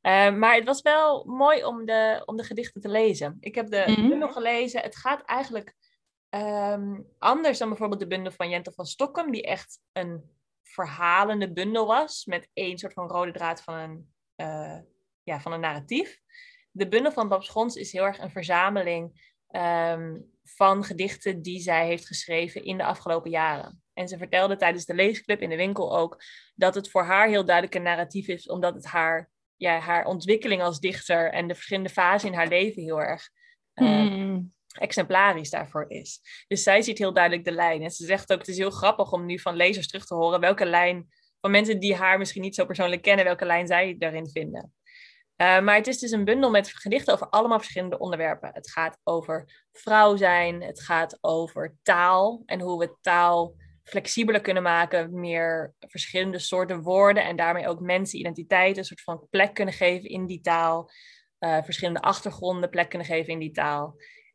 Ehm, 0.00 0.38
maar 0.38 0.54
het 0.54 0.64
was 0.64 0.82
wel 0.82 1.24
mooi 1.24 1.64
om 1.64 1.84
de, 1.84 2.22
om 2.24 2.36
de 2.36 2.44
gedichten 2.44 2.80
te 2.80 2.88
lezen. 2.88 3.36
Ik 3.40 3.54
heb 3.54 3.70
de 3.70 3.84
mm 3.86 4.08
bundel 4.08 4.32
gelezen. 4.32 4.80
Het 4.82 4.96
gaat 4.96 5.22
eigenlijk 5.22 5.74
ehm, 6.28 7.00
anders 7.18 7.58
dan 7.58 7.68
bijvoorbeeld 7.68 8.00
de 8.00 8.06
bundel 8.06 8.32
van 8.32 8.48
Jente 8.48 8.72
van 8.72 8.84
Stockholm, 8.84 9.30
die 9.30 9.42
echt 9.42 9.80
een 9.92 10.30
verhalende 10.62 11.52
bundel 11.52 11.86
was, 11.86 12.24
met 12.24 12.48
één 12.52 12.78
soort 12.78 12.92
van 12.92 13.08
rode 13.08 13.32
draad 13.32 13.62
van 13.62 13.74
een 13.74 14.10
uh, 14.36 14.78
ja, 15.22 15.40
van 15.40 15.52
een 15.52 15.60
narratief. 15.60 16.20
De 16.70 16.88
bundel 16.88 17.12
van 17.12 17.28
Babs 17.28 17.48
Gons 17.48 17.76
is 17.76 17.92
heel 17.92 18.04
erg 18.04 18.18
een 18.18 18.30
verzameling 18.30 19.34
ehm, 19.48 20.16
van 20.42 20.84
gedichten 20.84 21.42
die 21.42 21.60
zij 21.60 21.86
heeft 21.86 22.06
geschreven 22.06 22.64
in 22.64 22.76
de 22.76 22.84
afgelopen 22.84 23.30
jaren. 23.30 23.82
En 23.94 24.08
ze 24.08 24.18
vertelde 24.18 24.56
tijdens 24.56 24.84
de 24.84 24.94
leesclub 24.94 25.40
in 25.40 25.48
de 25.48 25.56
winkel 25.56 25.96
ook 25.98 26.22
dat 26.54 26.74
het 26.74 26.90
voor 26.90 27.04
haar 27.04 27.28
heel 27.28 27.44
duidelijk 27.44 27.74
een 27.74 27.82
narratief 27.82 28.28
is, 28.28 28.48
omdat 28.48 28.74
het 28.74 28.84
haar, 28.84 29.30
ja, 29.56 29.78
haar 29.78 30.04
ontwikkeling 30.04 30.62
als 30.62 30.80
dichter 30.80 31.32
en 31.32 31.48
de 31.48 31.54
verschillende 31.54 31.88
fasen 31.88 32.28
in 32.28 32.34
haar 32.34 32.48
leven 32.48 32.82
heel 32.82 33.00
erg 33.00 33.28
uh, 33.74 34.36
exemplarisch 34.72 35.50
daarvoor 35.50 35.84
is. 35.90 36.20
Dus 36.48 36.62
zij 36.62 36.82
ziet 36.82 36.98
heel 36.98 37.12
duidelijk 37.12 37.44
de 37.44 37.52
lijn. 37.52 37.82
En 37.82 37.90
ze 37.90 38.04
zegt 38.04 38.32
ook, 38.32 38.38
het 38.38 38.48
is 38.48 38.58
heel 38.58 38.70
grappig 38.70 39.12
om 39.12 39.26
nu 39.26 39.38
van 39.38 39.56
lezers 39.56 39.88
terug 39.88 40.06
te 40.06 40.14
horen 40.14 40.40
welke 40.40 40.66
lijn, 40.66 41.08
van 41.40 41.50
mensen 41.50 41.80
die 41.80 41.94
haar 41.94 42.18
misschien 42.18 42.42
niet 42.42 42.54
zo 42.54 42.64
persoonlijk 42.64 43.02
kennen, 43.02 43.24
welke 43.24 43.44
lijn 43.44 43.66
zij 43.66 43.96
daarin 43.98 44.30
vinden. 44.30 44.74
Uh, 45.42 45.60
maar 45.60 45.76
het 45.76 45.86
is 45.86 45.98
dus 45.98 46.10
een 46.10 46.24
bundel 46.24 46.50
met 46.50 46.68
gedichten 46.68 47.12
over 47.14 47.28
allemaal 47.28 47.58
verschillende 47.58 47.98
onderwerpen. 47.98 48.50
Het 48.52 48.70
gaat 48.70 48.98
over 49.02 49.66
vrouw 49.72 50.16
zijn, 50.16 50.62
het 50.62 50.80
gaat 50.80 51.18
over 51.20 51.76
taal 51.82 52.42
en 52.46 52.60
hoe 52.60 52.78
we 52.78 52.96
taal 53.00 53.54
flexibeler 53.82 54.40
kunnen 54.40 54.62
maken, 54.62 55.20
meer 55.20 55.74
verschillende 55.78 56.38
soorten 56.38 56.82
woorden 56.82 57.24
en 57.24 57.36
daarmee 57.36 57.68
ook 57.68 57.80
mensen 57.80 58.18
identiteit 58.18 58.76
een 58.76 58.84
soort 58.84 59.02
van 59.02 59.26
plek 59.30 59.54
kunnen 59.54 59.74
geven 59.74 60.08
in 60.08 60.26
die 60.26 60.40
taal, 60.40 60.90
uh, 61.38 61.62
verschillende 61.62 62.00
achtergronden 62.00 62.70
plek 62.70 62.88
kunnen 62.88 63.06
geven 63.06 63.32
in 63.32 63.38
die 63.38 63.52
taal. 63.52 63.86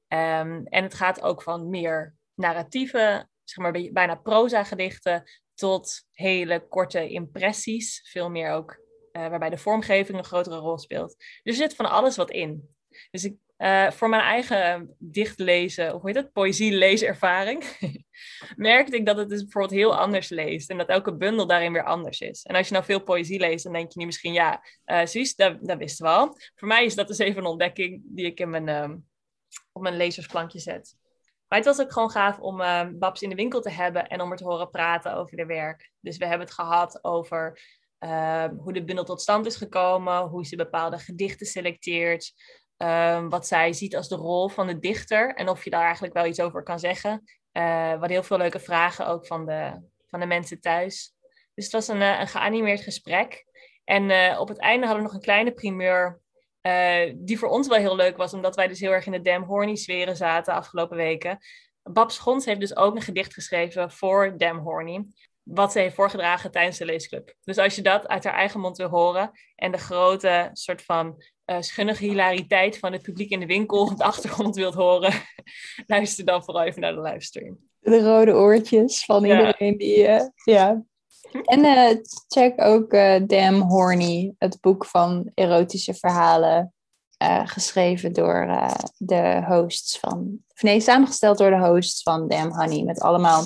Um, 0.08 0.66
en 0.66 0.84
het 0.84 0.94
gaat 0.94 1.22
ook 1.22 1.42
van 1.42 1.70
meer 1.70 2.16
narratieve, 2.34 3.28
zeg 3.44 3.58
maar 3.58 3.92
bijna 3.92 4.16
proza 4.16 4.64
gedichten, 4.64 5.24
tot 5.54 6.04
hele 6.12 6.68
korte 6.68 7.10
impressies, 7.10 8.10
veel 8.12 8.30
meer 8.30 8.52
ook 8.52 8.86
uh, 9.18 9.28
waarbij 9.28 9.50
de 9.50 9.58
vormgeving 9.58 10.18
een 10.18 10.24
grotere 10.24 10.58
rol 10.58 10.78
speelt. 10.78 11.16
Dus 11.18 11.60
er 11.60 11.68
zit 11.68 11.76
van 11.76 11.90
alles 11.90 12.16
wat 12.16 12.32
in. 12.32 12.76
Dus 13.12 13.24
ik, 13.24 13.36
uh, 13.58 13.92
voor 13.92 14.10
mijn 14.10 14.22
eigen 14.22 14.96
dichtlezen, 15.00 15.94
of 15.94 16.02
hoe 16.02 16.10
heet 16.10 16.24
het, 16.24 16.32
poëzie-leeservaring, 16.32 17.64
merkte 18.56 18.96
ik 18.96 19.06
dat 19.06 19.18
het 19.18 19.30
dus 19.30 19.42
bijvoorbeeld 19.42 19.80
heel 19.80 19.98
anders 19.98 20.30
leest. 20.30 20.70
En 20.70 20.78
dat 20.78 20.88
elke 20.88 21.16
bundel 21.16 21.48
daarin 21.48 21.74
weer 21.74 21.84
anders 21.84 22.20
is. 22.20 22.44
En 22.44 22.56
als 22.56 22.68
je 22.68 22.74
nou 22.74 22.86
veel 22.86 23.04
poëzie 23.04 23.40
leest, 23.40 23.64
dan 23.64 23.74
denk 23.74 23.92
je 23.92 24.00
nu 24.00 24.06
misschien, 24.06 24.34
ja, 24.34 24.64
uh, 24.86 25.06
Suus, 25.06 25.36
dat, 25.36 25.58
dat 25.62 25.78
wisten 25.78 26.06
we 26.06 26.12
al. 26.12 26.38
Voor 26.56 26.68
mij 26.68 26.86
is 26.86 26.96
dat 26.96 27.08
dus 27.08 27.18
even 27.18 27.42
een 27.42 27.50
ontdekking 27.50 28.02
die 28.06 28.26
ik 28.26 28.40
in 28.40 28.50
mijn, 28.50 28.68
uh, 28.68 28.96
op 29.72 29.82
mijn 29.82 29.98
lezersplankje 29.98 30.60
zet. 30.60 30.96
Maar 31.48 31.58
het 31.58 31.68
was 31.68 31.82
ook 31.82 31.92
gewoon 31.92 32.12
gaaf 32.12 32.40
om 32.40 32.62
uh, 32.62 32.88
Babs 32.94 33.22
in 33.22 33.30
de 33.30 33.36
winkel 33.36 33.62
te 33.62 33.70
hebben 33.70 34.08
en 34.08 34.22
om 34.22 34.32
er 34.32 34.38
te 34.38 34.44
horen 34.44 34.70
praten 34.70 35.16
over 35.16 35.38
de 35.38 35.46
werk. 35.46 35.92
Dus 36.00 36.18
we 36.18 36.26
hebben 36.26 36.48
het 36.48 36.56
gehad 36.56 37.04
over 37.04 37.60
uh, 38.00 38.46
hoe 38.58 38.74
de 38.74 38.84
bundel 38.84 39.04
tot 39.04 39.22
stand 39.22 39.46
is 39.46 39.56
gekomen, 39.56 40.22
hoe 40.22 40.46
ze 40.46 40.56
bepaalde 40.56 40.98
gedichten 40.98 41.46
selecteert, 41.46 42.34
uh, 42.77 43.25
wat 43.30 43.48
zij 43.48 43.74
ziet 43.74 43.96
als 43.96 44.08
de 44.08 44.16
rol 44.16 44.50
van 44.50 44.68
de 44.68 44.80
dichter 44.80 45.34
en 45.34 45.50
of 45.50 45.63
je 45.63 45.70
daar 45.70 45.84
eigenlijk 45.84 46.13
wel 46.13 46.25
iets 46.25 46.39
over 46.39 46.63
kan 46.63 46.80
zeggen. 46.80 47.24
Uh, 47.51 48.00
wat 48.00 48.10
heel 48.10 48.24
veel 48.24 48.38
leuke 48.38 48.60
vragen 48.60 49.08
ook 49.08 49.27
van 49.27 49.46
de, 49.46 49.82
van 50.08 50.20
de 50.20 50.25
mensen 50.25 50.62
thuis. 50.62 51.13
Dus 51.54 51.63
het 51.63 51.74
was 51.74 51.88
een, 51.88 52.01
eh, 52.01 52.20
een 52.20 52.27
geanimeerd 52.27 52.82
gesprek. 52.82 53.46
En 53.84 54.38
op 54.38 54.48
het 54.48 54.60
einde 54.60 54.86
hadden 54.86 55.04
we 55.04 55.10
nog 55.10 55.18
een 55.18 55.25
kleine 55.25 55.51
primeur 55.51 56.20
die 57.16 57.39
voor 57.39 57.50
ons 57.50 57.68
wel 57.68 57.77
heel 57.77 57.96
leuk 57.96 58.18
was, 58.18 58.34
omdat 58.34 58.56
wij 58.56 58.68
dus 58.68 58.80
heel 58.80 58.92
erg 58.92 59.06
in 59.06 59.12
de 59.12 59.22
Damn 59.22 59.46
Horny 59.46 59.75
sferen 59.75 60.16
zaten 60.16 60.54
afgelopen 60.54 60.98
weken. 60.98 61.38
Bab 61.84 62.12
Schons 62.12 62.46
heeft 62.46 62.60
dus 62.60 62.75
ook 62.75 62.96
een 62.96 63.01
gedicht 63.01 63.34
geschreven 63.34 63.92
voor 63.92 64.38
Damn 64.38 64.60
Horny, 64.60 65.06
wat 65.50 65.72
ze 65.72 65.80
heeft 65.80 65.96
voorgedragen 65.96 66.51
tijdens 66.51 66.77
de 66.77 66.86
leesclub. 66.86 67.34
Dus 67.44 67.58
als 67.58 67.75
je 67.75 67.82
dat 67.82 68.08
uit 68.08 68.24
haar 68.24 68.34
eigen 68.34 68.60
mond 68.60 68.77
wil 68.77 68.89
horen 68.89 69.32
en 69.56 69.72
de 69.72 69.77
grote 69.77 70.50
soort 70.54 70.82
van 70.82 71.24
uh, 71.46 71.58
schunnige 71.60 72.06
hilariteit 72.06 72.77
van 72.77 72.92
het 72.92 73.01
publiek 73.01 73.30
in 73.30 73.39
de 73.39 73.46
winkel 73.46 73.82
op 73.82 73.98
de 73.98 74.04
achtergrond 74.04 74.56
wilt 74.56 74.74
horen, 74.74 75.13
luister 75.88 76.25
dan 76.25 76.44
vooral 76.44 76.63
even 76.63 76.82
naar 76.82 76.94
de 76.94 77.01
livestream. 77.01 77.58
De 77.80 78.01
rode 78.01 78.34
oortjes 78.34 79.06
van 79.06 79.25
iedereen 79.25 79.77
die, 79.77 80.08
uh, 80.08 80.22
ja, 80.44 80.84
en 81.44 81.60
uh, 81.60 81.89
check 82.27 82.62
ook 82.62 82.92
Damn 83.30 83.62
Horny, 83.62 84.34
het 84.38 84.58
boek 84.62 84.86
van 84.86 85.32
erotische 85.34 85.94
verhalen. 85.94 86.72
Geschreven 87.44 88.13
door 88.13 88.48
de 88.98 89.44
hosts 89.48 90.00
van. 90.00 90.39
Of 90.48 90.62
nee, 90.62 90.80
samengesteld 90.80 91.38
door 91.38 91.50
de 91.50 91.68
hosts 91.68 92.04
van 92.04 92.27
Damn 92.27 92.56
Honey. 92.56 92.84
Met 92.84 93.00
allemaal 93.00 93.44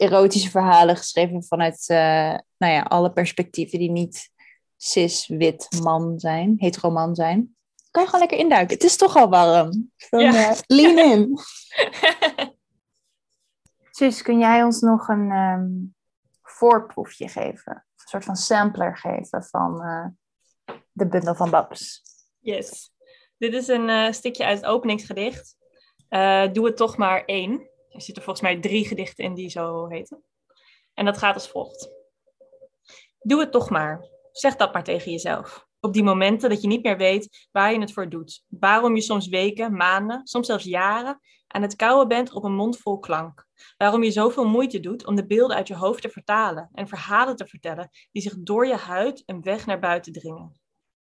erotische 0.00 0.50
verhalen 0.50 0.96
geschreven 0.96 1.44
vanuit 1.44 1.84
nou 2.56 2.72
ja, 2.72 2.82
alle 2.82 3.12
perspectieven 3.12 3.78
die 3.78 3.90
niet 3.90 4.30
cis-wit 4.76 5.68
man 5.82 6.18
zijn, 6.18 6.54
hetero 6.58 6.90
man 6.90 7.14
zijn. 7.14 7.54
Kan 7.90 8.02
je 8.02 8.08
gewoon 8.08 8.26
lekker 8.26 8.44
induiken. 8.44 8.74
Het 8.74 8.84
is 8.84 8.96
toch 8.96 9.16
al 9.16 9.28
warm. 9.28 9.90
Dan, 10.10 10.20
ja. 10.20 10.54
lean 10.66 10.98
in. 11.12 11.38
Sis, 13.90 14.22
kun 14.22 14.38
jij 14.38 14.62
ons 14.62 14.80
nog 14.80 15.08
een. 15.08 15.30
Um, 15.30 15.94
voorproefje 16.60 17.28
geven. 17.28 17.72
Een 17.72 18.08
soort 18.08 18.24
van 18.24 18.36
sampler 18.36 18.96
geven 18.96 19.44
van 19.44 19.82
uh, 19.82 20.06
de 20.92 21.06
bundel 21.06 21.34
van 21.34 21.50
Babs. 21.50 22.02
Yes. 22.40 22.92
Dit 23.38 23.52
is 23.52 23.68
een 23.68 23.88
uh, 23.88 24.12
stukje 24.12 24.44
uit 24.44 24.56
het 24.56 24.66
openingsgedicht. 24.66 25.56
Uh, 26.10 26.52
doe 26.52 26.66
het 26.66 26.76
toch 26.76 26.96
maar 26.96 27.24
één. 27.24 27.69
Er 27.90 28.00
zitten 28.00 28.22
volgens 28.22 28.46
mij 28.46 28.60
drie 28.60 28.86
gedichten 28.86 29.24
in 29.24 29.34
die 29.34 29.48
zo 29.48 29.86
heten. 29.86 30.22
En 30.94 31.04
dat 31.04 31.18
gaat 31.18 31.34
als 31.34 31.48
volgt. 31.48 31.90
Doe 33.20 33.40
het 33.40 33.52
toch 33.52 33.70
maar. 33.70 34.08
Zeg 34.32 34.56
dat 34.56 34.72
maar 34.72 34.84
tegen 34.84 35.10
jezelf. 35.10 35.68
Op 35.80 35.92
die 35.92 36.02
momenten 36.02 36.50
dat 36.50 36.62
je 36.62 36.68
niet 36.68 36.82
meer 36.82 36.96
weet 36.96 37.48
waar 37.50 37.72
je 37.72 37.80
het 37.80 37.92
voor 37.92 38.08
doet. 38.08 38.44
Waarom 38.48 38.94
je 38.94 39.00
soms 39.00 39.28
weken, 39.28 39.76
maanden, 39.76 40.26
soms 40.26 40.46
zelfs 40.46 40.64
jaren 40.64 41.20
aan 41.46 41.62
het 41.62 41.76
kouwen 41.76 42.08
bent 42.08 42.32
op 42.32 42.44
een 42.44 42.54
mond 42.54 42.78
vol 42.78 42.98
klank. 42.98 43.46
Waarom 43.76 44.02
je 44.02 44.10
zoveel 44.10 44.44
moeite 44.44 44.80
doet 44.80 45.06
om 45.06 45.14
de 45.14 45.26
beelden 45.26 45.56
uit 45.56 45.68
je 45.68 45.76
hoofd 45.76 46.02
te 46.02 46.08
vertalen 46.08 46.68
en 46.72 46.88
verhalen 46.88 47.36
te 47.36 47.46
vertellen 47.46 47.90
die 48.12 48.22
zich 48.22 48.34
door 48.38 48.66
je 48.66 48.76
huid 48.76 49.22
een 49.26 49.42
weg 49.42 49.66
naar 49.66 49.78
buiten 49.78 50.12
dringen. 50.12 50.60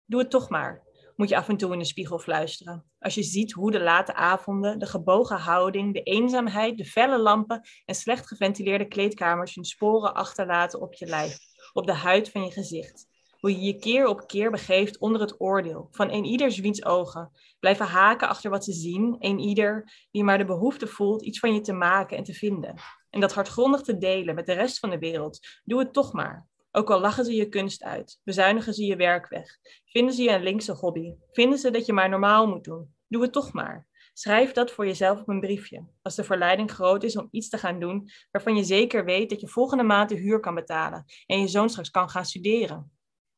Doe 0.04 0.20
het 0.20 0.30
toch 0.30 0.48
maar, 0.48 0.82
moet 1.18 1.28
je 1.28 1.36
af 1.36 1.48
en 1.48 1.56
toe 1.56 1.72
in 1.72 1.78
de 1.78 1.84
spiegel 1.84 2.18
fluisteren. 2.18 2.84
Als 2.98 3.14
je 3.14 3.22
ziet 3.22 3.52
hoe 3.52 3.70
de 3.70 3.80
late 3.80 4.14
avonden, 4.14 4.78
de 4.78 4.86
gebogen 4.86 5.38
houding, 5.38 5.94
de 5.94 6.02
eenzaamheid, 6.02 6.78
de 6.78 6.84
felle 6.84 7.18
lampen 7.18 7.68
en 7.84 7.94
slecht 7.94 8.26
geventileerde 8.26 8.88
kleedkamers 8.88 9.54
hun 9.54 9.64
sporen 9.64 10.14
achterlaten 10.14 10.80
op 10.80 10.94
je 10.94 11.06
lijf, 11.06 11.38
op 11.72 11.86
de 11.86 11.92
huid 11.92 12.30
van 12.30 12.44
je 12.44 12.50
gezicht 12.50 13.06
hoe 13.38 13.50
je 13.50 13.60
je 13.60 13.78
keer 13.78 14.06
op 14.06 14.26
keer 14.26 14.50
begeeft 14.50 14.98
onder 14.98 15.20
het 15.20 15.40
oordeel 15.40 15.88
van 15.90 16.10
een 16.10 16.24
ieders 16.24 16.58
wiens 16.58 16.84
ogen. 16.84 17.30
Blijven 17.60 17.86
haken 17.86 18.28
achter 18.28 18.50
wat 18.50 18.64
ze 18.64 18.72
zien, 18.72 19.16
een 19.18 19.38
ieder 19.38 19.92
die 20.10 20.24
maar 20.24 20.38
de 20.38 20.44
behoefte 20.44 20.86
voelt 20.86 21.22
iets 21.22 21.38
van 21.38 21.54
je 21.54 21.60
te 21.60 21.72
maken 21.72 22.16
en 22.16 22.24
te 22.24 22.34
vinden. 22.34 22.74
En 23.10 23.20
dat 23.20 23.32
hardgrondig 23.32 23.80
te 23.80 23.98
delen 23.98 24.34
met 24.34 24.46
de 24.46 24.52
rest 24.52 24.78
van 24.78 24.90
de 24.90 24.98
wereld. 24.98 25.38
Doe 25.64 25.78
het 25.78 25.92
toch 25.92 26.12
maar. 26.12 26.46
Ook 26.70 26.90
al 26.90 27.00
lachen 27.00 27.24
ze 27.24 27.34
je 27.34 27.48
kunst 27.48 27.82
uit, 27.82 28.20
bezuinigen 28.24 28.74
ze 28.74 28.84
je 28.84 28.96
werk 28.96 29.28
weg, 29.28 29.58
vinden 29.84 30.14
ze 30.14 30.22
je 30.22 30.30
een 30.30 30.42
linkse 30.42 30.72
hobby, 30.72 31.14
vinden 31.32 31.58
ze 31.58 31.70
dat 31.70 31.86
je 31.86 31.92
maar 31.92 32.08
normaal 32.08 32.46
moet 32.46 32.64
doen. 32.64 32.94
Doe 33.08 33.22
het 33.22 33.32
toch 33.32 33.52
maar. 33.52 33.86
Schrijf 34.12 34.52
dat 34.52 34.70
voor 34.70 34.86
jezelf 34.86 35.20
op 35.20 35.28
een 35.28 35.40
briefje. 35.40 35.86
Als 36.02 36.14
de 36.14 36.24
verleiding 36.24 36.70
groot 36.70 37.02
is 37.02 37.16
om 37.16 37.28
iets 37.30 37.48
te 37.48 37.58
gaan 37.58 37.80
doen 37.80 38.10
waarvan 38.30 38.56
je 38.56 38.64
zeker 38.64 39.04
weet 39.04 39.30
dat 39.30 39.40
je 39.40 39.48
volgende 39.48 39.84
maand 39.84 40.08
de 40.08 40.14
huur 40.14 40.40
kan 40.40 40.54
betalen 40.54 41.04
en 41.26 41.40
je 41.40 41.48
zoon 41.48 41.70
straks 41.70 41.90
kan 41.90 42.10
gaan 42.10 42.24
studeren. 42.24 42.92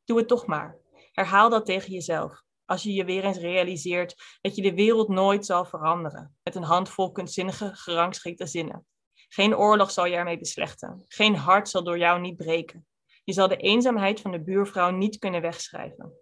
Doe 0.04 0.18
het 0.18 0.28
toch 0.28 0.46
maar. 0.46 0.78
Herhaal 1.12 1.50
dat 1.50 1.66
tegen 1.66 1.92
jezelf. 1.92 2.42
Als 2.64 2.82
je 2.82 2.92
je 2.92 3.04
weer 3.04 3.24
eens 3.24 3.38
realiseert 3.38 4.38
dat 4.40 4.56
je 4.56 4.62
de 4.62 4.74
wereld 4.74 5.08
nooit 5.08 5.46
zal 5.46 5.64
veranderen. 5.64 6.36
Met 6.42 6.54
een 6.54 6.62
handvol 6.62 7.12
kunstzinnige, 7.12 7.70
gerangschikte 7.74 8.46
zinnen. 8.46 8.86
Geen 9.28 9.56
oorlog 9.56 9.90
zal 9.90 10.06
je 10.06 10.16
ermee 10.16 10.38
beslechten. 10.38 11.04
Geen 11.08 11.36
hart 11.36 11.68
zal 11.68 11.84
door 11.84 11.98
jou 11.98 12.20
niet 12.20 12.36
breken. 12.36 12.86
Je 13.30 13.36
zal 13.36 13.48
de 13.48 13.56
eenzaamheid 13.56 14.20
van 14.20 14.30
de 14.30 14.42
buurvrouw 14.42 14.90
niet 14.90 15.18
kunnen 15.18 15.40
wegschrijven. 15.40 16.12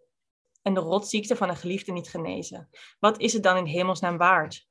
En 0.63 0.75
de 0.75 0.81
rotziekte 0.81 1.37
van 1.37 1.49
een 1.49 1.57
geliefde 1.57 1.93
niet 1.93 2.09
genezen. 2.09 2.69
Wat 2.99 3.21
is 3.21 3.33
het 3.33 3.43
dan 3.43 3.57
in 3.57 3.65
hemelsnaam 3.65 4.17
waard? 4.17 4.69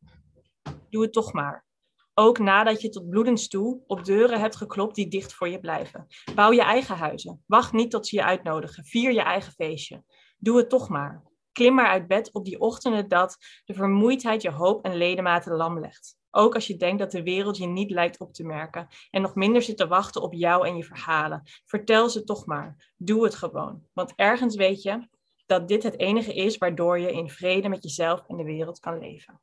Doe 0.90 1.02
het 1.02 1.14
toch 1.14 1.34
maar. 1.34 1.66
Ook 2.14 2.40
nadat 2.40 2.82
je 2.82 2.90
tot 2.90 3.10
bloedens 3.10 3.48
toe 3.48 3.84
op 3.88 4.06
deuren 4.06 4.40
hebt 4.40 4.56
geklopt 4.56 4.96
die 4.96 5.08
dicht 5.08 5.34
voor 5.34 5.50
je 5.50 5.60
blijven. 5.60 6.08
Bouw 6.36 6.52
je 6.52 6.62
eigen 6.62 6.98
huizen. 6.98 7.44
Wacht 7.46 7.74
niet 7.74 7.92
tot 7.92 8.08
ze 8.08 8.16
je 8.16 8.24
uitnodigen. 8.24 8.86
Vier 8.86 9.12
je 9.14 9.22
eigen 9.22 9.52
feestje. 9.52 10.04
Doe 10.38 10.58
het 10.58 10.70
toch 10.70 10.90
maar. 10.90 11.24
Klim 11.58 11.74
maar 11.74 11.88
uit 11.88 12.08
bed 12.08 12.32
op 12.34 12.46
die 12.46 12.60
ochtenden 12.60 13.08
dat 13.08 13.38
de 13.66 13.74
vermoeidheid 13.74 14.42
je 14.42 14.52
hoop 14.52 14.86
en 14.86 14.96
ledematen 14.96 15.56
lam 15.56 15.80
legt. 15.80 16.16
Ook 16.32 16.56
als 16.56 16.68
je 16.68 16.76
denkt 16.76 17.00
dat 17.00 17.12
de 17.12 17.24
wereld 17.24 17.58
je 17.58 17.68
niet 17.68 17.92
lijkt 17.92 18.20
op 18.20 18.34
te 18.34 18.44
merken 18.44 18.88
en 19.10 19.22
nog 19.22 19.36
minder 19.36 19.62
zit 19.62 19.78
te 19.78 19.88
wachten 19.88 20.22
op 20.22 20.34
jou 20.34 20.68
en 20.68 20.78
je 20.78 20.84
verhalen. 20.84 21.42
Vertel 21.66 22.10
ze 22.10 22.24
toch 22.24 22.46
maar. 22.46 22.94
Doe 22.98 23.24
het 23.24 23.36
gewoon. 23.36 23.84
Want 23.94 24.14
ergens 24.16 24.56
weet 24.56 24.82
je 24.82 25.08
dat 25.46 25.68
dit 25.68 25.84
het 25.84 26.00
enige 26.00 26.34
is 26.34 26.58
waardoor 26.58 27.00
je 27.00 27.12
in 27.12 27.30
vrede 27.30 27.70
met 27.70 27.84
jezelf 27.84 28.24
en 28.28 28.38
de 28.38 28.44
wereld 28.44 28.80
kan 28.80 29.00
leven. 29.00 29.42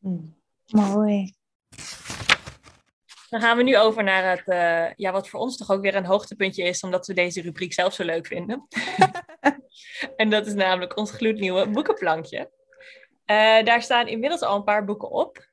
Mm. 0.00 0.34
Mooi. 0.66 1.34
Dan 3.28 3.40
gaan 3.40 3.56
we 3.56 3.62
nu 3.62 3.78
over 3.78 4.04
naar 4.04 4.30
het, 4.30 4.46
uh, 4.46 4.94
ja, 4.96 5.12
wat 5.12 5.28
voor 5.28 5.40
ons 5.40 5.56
toch 5.56 5.70
ook 5.70 5.82
weer 5.82 5.94
een 5.94 6.06
hoogtepuntje 6.06 6.64
is, 6.64 6.82
omdat 6.82 7.06
we 7.06 7.14
deze 7.14 7.40
rubriek 7.40 7.72
zelf 7.72 7.94
zo 7.94 8.04
leuk 8.04 8.26
vinden. 8.26 8.66
en 10.16 10.30
dat 10.30 10.46
is 10.46 10.54
namelijk 10.54 10.96
ons 10.96 11.10
gloednieuwe 11.10 11.68
boekenplankje. 11.68 12.50
Uh, 13.26 13.62
daar 13.62 13.82
staan 13.82 14.08
inmiddels 14.08 14.42
al 14.42 14.56
een 14.56 14.64
paar 14.64 14.84
boeken 14.84 15.10
op. 15.10 15.50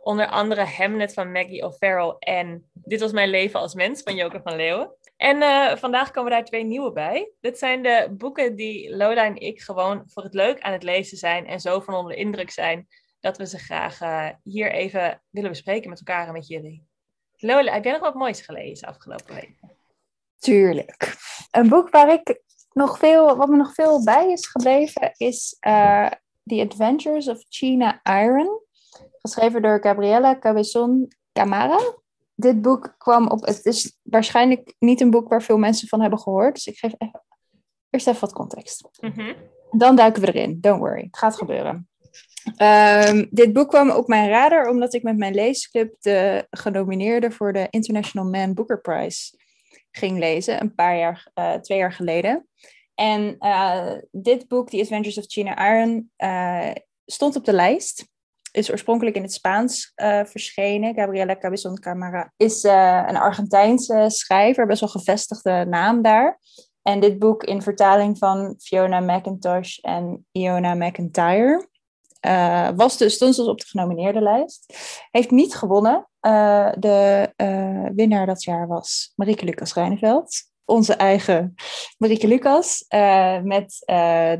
Onder 0.00 0.26
andere 0.26 0.64
Hamlet 0.64 1.12
van 1.12 1.32
Maggie 1.32 1.62
O'Farrell 1.62 2.16
en 2.18 2.70
Dit 2.72 3.00
was 3.00 3.12
mijn 3.12 3.28
leven 3.28 3.60
als 3.60 3.74
mens 3.74 4.02
van 4.02 4.14
Joke 4.14 4.40
van 4.42 4.56
Leeuwen. 4.56 4.96
En 5.16 5.36
uh, 5.36 5.76
vandaag 5.76 6.10
komen 6.10 6.30
daar 6.30 6.44
twee 6.44 6.64
nieuwe 6.64 6.92
bij. 6.92 7.30
Dit 7.40 7.58
zijn 7.58 7.82
de 7.82 8.14
boeken 8.18 8.56
die 8.56 8.96
Lola 8.96 9.24
en 9.24 9.36
ik 9.36 9.60
gewoon 9.60 10.02
voor 10.06 10.22
het 10.22 10.34
leuk 10.34 10.60
aan 10.60 10.72
het 10.72 10.82
lezen 10.82 11.16
zijn 11.16 11.46
en 11.46 11.60
zo 11.60 11.80
van 11.80 11.94
onder 11.94 12.12
de 12.12 12.18
indruk 12.18 12.50
zijn 12.50 12.86
dat 13.20 13.36
we 13.36 13.46
ze 13.46 13.58
graag 13.58 14.00
eh, 14.00 14.28
hier 14.42 14.72
even 14.72 15.22
willen 15.30 15.50
bespreken 15.50 15.90
met 15.90 15.98
elkaar 15.98 16.26
en 16.26 16.32
met 16.32 16.46
jullie. 16.46 16.86
Lola, 17.36 17.72
heb 17.72 17.84
jij 17.84 17.92
nog 17.92 18.02
wat 18.02 18.14
moois 18.14 18.40
gelezen 18.40 18.88
afgelopen 18.88 19.34
week? 19.34 19.58
Tuurlijk. 20.38 21.14
Een 21.50 21.68
boek 21.68 21.90
waar 21.90 22.12
ik 22.12 22.42
nog 22.76 22.98
veel, 22.98 23.36
wat 23.36 23.48
me 23.48 23.56
nog 23.56 23.74
veel 23.74 24.04
bij 24.04 24.32
is 24.32 24.46
gebleven, 24.46 25.12
is 25.16 25.56
uh, 25.66 26.10
The 26.44 26.66
Adventures 26.68 27.28
of 27.28 27.44
China 27.48 28.00
Iron. 28.02 28.60
Geschreven 29.20 29.62
door 29.62 29.78
Gabriela 29.82 30.38
Cabezon 30.38 31.12
Camara. 31.32 31.78
Dit 32.34 32.62
boek 32.62 32.94
kwam 32.98 33.28
op. 33.28 33.46
Het 33.46 33.64
is 33.64 33.98
waarschijnlijk 34.02 34.74
niet 34.78 35.00
een 35.00 35.10
boek 35.10 35.28
waar 35.28 35.42
veel 35.42 35.58
mensen 35.58 35.88
van 35.88 36.00
hebben 36.00 36.18
gehoord. 36.18 36.54
Dus 36.54 36.66
ik 36.66 36.78
geef 36.78 36.92
even, 36.98 37.24
eerst 37.90 38.06
even 38.06 38.20
wat 38.20 38.32
context. 38.32 38.88
Mhm. 39.00 39.34
Dan 39.70 39.96
duiken 39.96 40.22
we 40.22 40.32
erin. 40.32 40.60
Don't 40.60 40.80
worry. 40.80 41.02
Het 41.02 41.18
gaat 41.18 41.36
gebeuren. 41.36 41.88
Ehm, 42.56 43.26
dit 43.30 43.52
boek 43.52 43.68
kwam 43.68 43.90
op 43.90 44.08
mijn 44.08 44.28
radar 44.28 44.68
omdat 44.68 44.94
ik 44.94 45.02
met 45.02 45.16
mijn 45.16 45.34
leesclub 45.34 45.94
de 46.00 46.46
genomineerde 46.50 47.30
voor 47.30 47.52
de 47.52 47.66
International 47.70 48.30
Man 48.30 48.54
Booker 48.54 48.80
Prize 48.80 49.36
ging 49.96 50.18
lezen, 50.18 50.60
een 50.60 50.74
paar 50.74 50.98
jaar, 50.98 51.30
uh, 51.34 51.52
twee 51.52 51.78
jaar 51.78 51.92
geleden. 51.92 52.48
En 52.94 53.36
uh, 53.38 53.92
dit 54.10 54.48
boek, 54.48 54.70
The 54.70 54.80
Adventures 54.80 55.18
of 55.18 55.24
China 55.26 55.74
Iron, 55.74 56.10
uh, 56.18 56.70
stond 57.06 57.36
op 57.36 57.44
de 57.44 57.52
lijst. 57.52 58.08
Is 58.52 58.70
oorspronkelijk 58.70 59.16
in 59.16 59.22
het 59.22 59.32
Spaans 59.32 59.92
verschenen. 60.24 60.94
Gabriela 60.94 61.36
Cabezon 61.36 61.78
Camara 61.78 62.32
is 62.36 62.62
een 62.62 63.16
Argentijnse 63.16 64.04
schrijver, 64.08 64.66
best 64.66 64.80
wel 64.80 64.88
gevestigde 64.88 65.64
naam 65.68 66.02
daar. 66.02 66.40
En 66.82 67.00
dit 67.00 67.18
boek 67.18 67.44
in 67.44 67.62
vertaling 67.62 68.18
van 68.18 68.54
Fiona 68.58 69.00
McIntosh 69.00 69.78
en 69.78 70.26
Iona 70.32 70.74
McIntyre. 70.74 71.68
Uh, 72.26 72.68
was 72.76 72.96
dus, 72.96 73.18
dus 73.18 73.38
op 73.38 73.58
de 73.60 73.66
genomineerde 73.66 74.20
lijst. 74.20 74.76
Heeft 75.10 75.30
niet 75.30 75.54
gewonnen. 75.54 76.08
Uh, 76.20 76.72
de 76.78 77.32
uh, 77.36 77.88
winnaar 77.94 78.26
dat 78.26 78.42
jaar 78.42 78.66
was 78.66 79.12
Marieke 79.14 79.44
Lucas 79.44 79.74
Rijneveld. 79.74 80.44
Onze 80.64 80.94
eigen 80.94 81.54
Marieke 81.98 82.28
Lucas. 82.28 82.84
met 83.42 83.82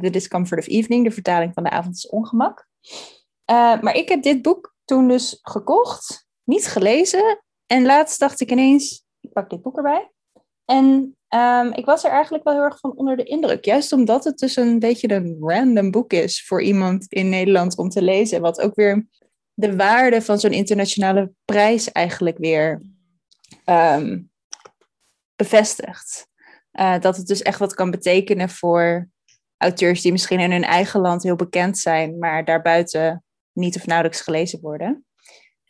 The 0.00 0.08
Discomfort 0.10 0.60
of 0.60 0.66
Evening, 0.66 1.04
de 1.04 1.10
vertaling 1.10 1.54
van 1.54 1.62
De 1.62 1.70
Avond 1.70 1.94
is 1.94 2.08
Ongemak. 2.08 2.68
maar 3.80 3.94
ik 3.94 4.08
heb 4.08 4.22
dit 4.22 4.42
boek 4.42 4.74
toen 4.84 5.08
dus 5.08 5.38
gekocht, 5.42 6.26
niet 6.44 6.66
gelezen. 6.66 7.42
En 7.66 7.84
laatst 7.84 8.20
dacht 8.20 8.40
ik 8.40 8.50
ineens, 8.50 9.04
ik 9.20 9.32
pak 9.32 9.50
dit 9.50 9.62
boek 9.62 9.76
erbij. 9.76 10.10
En 10.64 11.15
um, 11.34 11.72
ik 11.72 11.84
was 11.84 12.04
er 12.04 12.10
eigenlijk 12.10 12.44
wel 12.44 12.54
heel 12.54 12.62
erg 12.62 12.78
van 12.78 12.96
onder 12.96 13.16
de 13.16 13.24
indruk. 13.24 13.64
Juist 13.64 13.92
omdat 13.92 14.24
het 14.24 14.38
dus 14.38 14.56
een 14.56 14.78
beetje 14.78 15.12
een 15.12 15.36
random 15.40 15.90
boek 15.90 16.12
is 16.12 16.46
voor 16.46 16.62
iemand 16.62 17.06
in 17.08 17.28
Nederland 17.28 17.78
om 17.78 17.88
te 17.88 18.02
lezen. 18.02 18.40
Wat 18.40 18.60
ook 18.60 18.74
weer 18.74 19.06
de 19.54 19.76
waarde 19.76 20.22
van 20.22 20.38
zo'n 20.38 20.52
internationale 20.52 21.32
prijs 21.44 21.92
eigenlijk 21.92 22.38
weer 22.38 22.82
um, 23.64 24.30
bevestigt. 25.36 26.28
Uh, 26.72 27.00
dat 27.00 27.16
het 27.16 27.26
dus 27.26 27.42
echt 27.42 27.58
wat 27.58 27.74
kan 27.74 27.90
betekenen 27.90 28.48
voor 28.48 29.08
auteurs 29.56 30.02
die 30.02 30.12
misschien 30.12 30.40
in 30.40 30.50
hun 30.50 30.64
eigen 30.64 31.00
land 31.00 31.22
heel 31.22 31.36
bekend 31.36 31.78
zijn, 31.78 32.18
maar 32.18 32.44
daarbuiten 32.44 33.24
niet 33.52 33.76
of 33.76 33.86
nauwelijks 33.86 34.20
gelezen 34.20 34.60
worden. 34.60 35.05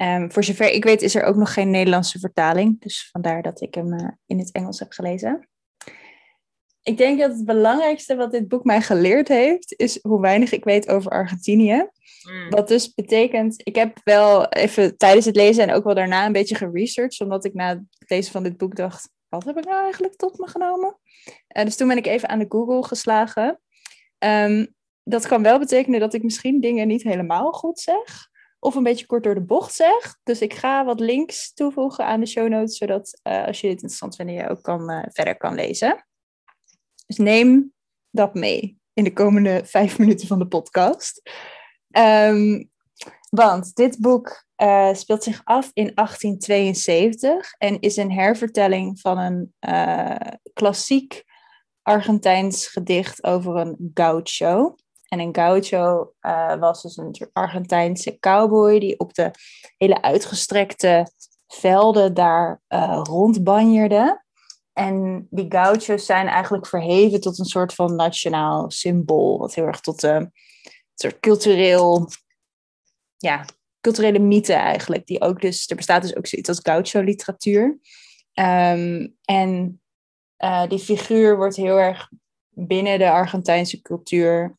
Um, 0.02 0.32
voor 0.32 0.44
zover 0.44 0.72
ik 0.72 0.84
weet 0.84 1.02
is 1.02 1.14
er 1.14 1.22
ook 1.22 1.36
nog 1.36 1.52
geen 1.52 1.70
Nederlandse 1.70 2.18
vertaling. 2.18 2.80
Dus 2.80 3.08
vandaar 3.12 3.42
dat 3.42 3.60
ik 3.60 3.74
hem 3.74 3.92
uh, 3.92 4.08
in 4.26 4.38
het 4.38 4.52
Engels 4.52 4.78
heb 4.78 4.92
gelezen. 4.92 5.48
Ik 6.82 6.96
denk 6.96 7.18
dat 7.18 7.32
het 7.32 7.44
belangrijkste 7.44 8.16
wat 8.16 8.32
dit 8.32 8.48
boek 8.48 8.64
mij 8.64 8.80
geleerd 8.80 9.28
heeft, 9.28 9.74
is 9.76 9.98
hoe 10.02 10.20
weinig 10.20 10.52
ik 10.52 10.64
weet 10.64 10.88
over 10.88 11.10
Argentinië. 11.10 11.88
Mm. 12.22 12.50
Wat 12.50 12.68
dus 12.68 12.94
betekent, 12.94 13.60
ik 13.64 13.74
heb 13.74 14.00
wel 14.04 14.48
even 14.48 14.96
tijdens 14.96 15.24
het 15.24 15.36
lezen 15.36 15.68
en 15.68 15.74
ook 15.74 15.84
wel 15.84 15.94
daarna 15.94 16.26
een 16.26 16.32
beetje 16.32 16.54
geresearched, 16.54 17.20
omdat 17.20 17.44
ik 17.44 17.54
na 17.54 17.68
het 17.68 18.10
lezen 18.10 18.32
van 18.32 18.42
dit 18.42 18.56
boek 18.56 18.76
dacht, 18.76 19.10
wat 19.28 19.44
heb 19.44 19.58
ik 19.58 19.64
nou 19.64 19.82
eigenlijk 19.82 20.16
tot 20.16 20.38
me 20.38 20.48
genomen? 20.48 20.98
Uh, 21.56 21.64
dus 21.64 21.76
toen 21.76 21.88
ben 21.88 21.96
ik 21.96 22.06
even 22.06 22.28
aan 22.28 22.38
de 22.38 22.46
Google 22.48 22.84
geslagen. 22.84 23.60
Um, 24.18 24.74
dat 25.02 25.26
kan 25.26 25.42
wel 25.42 25.58
betekenen 25.58 26.00
dat 26.00 26.14
ik 26.14 26.22
misschien 26.22 26.60
dingen 26.60 26.88
niet 26.88 27.02
helemaal 27.02 27.52
goed 27.52 27.78
zeg 27.78 28.34
of 28.66 28.74
een 28.74 28.82
beetje 28.82 29.06
kort 29.06 29.24
door 29.24 29.34
de 29.34 29.44
bocht 29.44 29.74
zeg. 29.74 30.18
Dus 30.22 30.40
ik 30.40 30.54
ga 30.54 30.84
wat 30.84 31.00
links 31.00 31.52
toevoegen 31.54 32.06
aan 32.06 32.20
de 32.20 32.26
show 32.26 32.48
notes, 32.48 32.76
zodat 32.76 33.20
uh, 33.22 33.46
als 33.46 33.60
je 33.60 33.66
dit 33.66 33.76
interessant 33.76 34.16
vindt, 34.16 34.32
je 34.32 34.48
ook 34.48 34.62
kan, 34.62 34.90
uh, 34.90 35.02
verder 35.08 35.36
kan 35.36 35.54
lezen. 35.54 36.06
Dus 37.06 37.16
neem 37.16 37.72
dat 38.10 38.34
mee 38.34 38.78
in 38.92 39.04
de 39.04 39.12
komende 39.12 39.62
vijf 39.76 39.98
minuten 39.98 40.26
van 40.26 40.38
de 40.38 40.46
podcast. 40.46 41.30
Um, 41.98 42.70
want 43.30 43.74
dit 43.74 43.98
boek 44.00 44.46
uh, 44.62 44.94
speelt 44.94 45.22
zich 45.22 45.40
af 45.44 45.70
in 45.72 45.92
1872 45.94 47.54
en 47.58 47.80
is 47.80 47.96
een 47.96 48.12
hervertelling 48.12 49.00
van 49.00 49.18
een 49.18 49.54
klassiek 50.52 51.24
Argentijns 51.82 52.66
gedicht 52.66 53.24
over 53.24 53.56
een 53.56 53.90
gaucho. 53.94 54.76
En 55.16 55.22
een 55.22 55.34
gaucho 55.34 56.12
uh, 56.20 56.54
was 56.54 56.82
dus 56.82 56.96
een 56.96 57.30
Argentijnse 57.32 58.18
cowboy 58.18 58.78
die 58.78 58.98
op 58.98 59.14
de 59.14 59.30
hele 59.76 60.02
uitgestrekte 60.02 61.10
velden 61.46 62.14
daar 62.14 62.62
uh, 62.68 63.00
rondbanjerde. 63.02 64.24
En 64.72 65.26
die 65.30 65.46
gauchos 65.48 66.06
zijn 66.06 66.26
eigenlijk 66.26 66.66
verheven 66.66 67.20
tot 67.20 67.38
een 67.38 67.44
soort 67.44 67.74
van 67.74 67.94
nationaal 67.94 68.70
symbool, 68.70 69.38
wat 69.38 69.54
heel 69.54 69.66
erg 69.66 69.80
tot 69.80 70.02
een 70.02 70.32
soort 70.94 71.20
cultureel, 71.20 72.08
ja, 73.16 73.44
culturele 73.80 74.18
mythe 74.18 74.52
eigenlijk, 74.52 75.06
die 75.06 75.20
ook 75.20 75.40
dus, 75.40 75.68
er 75.68 75.76
bestaat 75.76 76.02
dus 76.02 76.16
ook 76.16 76.26
zoiets 76.26 76.48
als 76.48 76.60
gaucho-literatuur. 76.62 77.78
Um, 78.34 79.16
en 79.24 79.80
uh, 80.38 80.68
die 80.68 80.78
figuur 80.78 81.36
wordt 81.36 81.56
heel 81.56 81.78
erg 81.78 82.08
binnen 82.50 82.98
de 82.98 83.10
Argentijnse 83.10 83.82
cultuur 83.82 84.56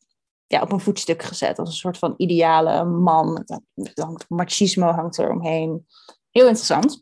ja, 0.48 0.62
op 0.62 0.72
een 0.72 0.80
voetstuk 0.80 1.22
gezet. 1.22 1.58
Als 1.58 1.68
een 1.68 1.74
soort 1.74 1.98
van 1.98 2.14
ideale 2.16 2.84
man. 2.84 3.44
Machismo 4.28 4.90
hangt 4.90 5.18
er 5.18 5.30
omheen. 5.30 5.86
Heel 6.30 6.46
interessant. 6.46 7.00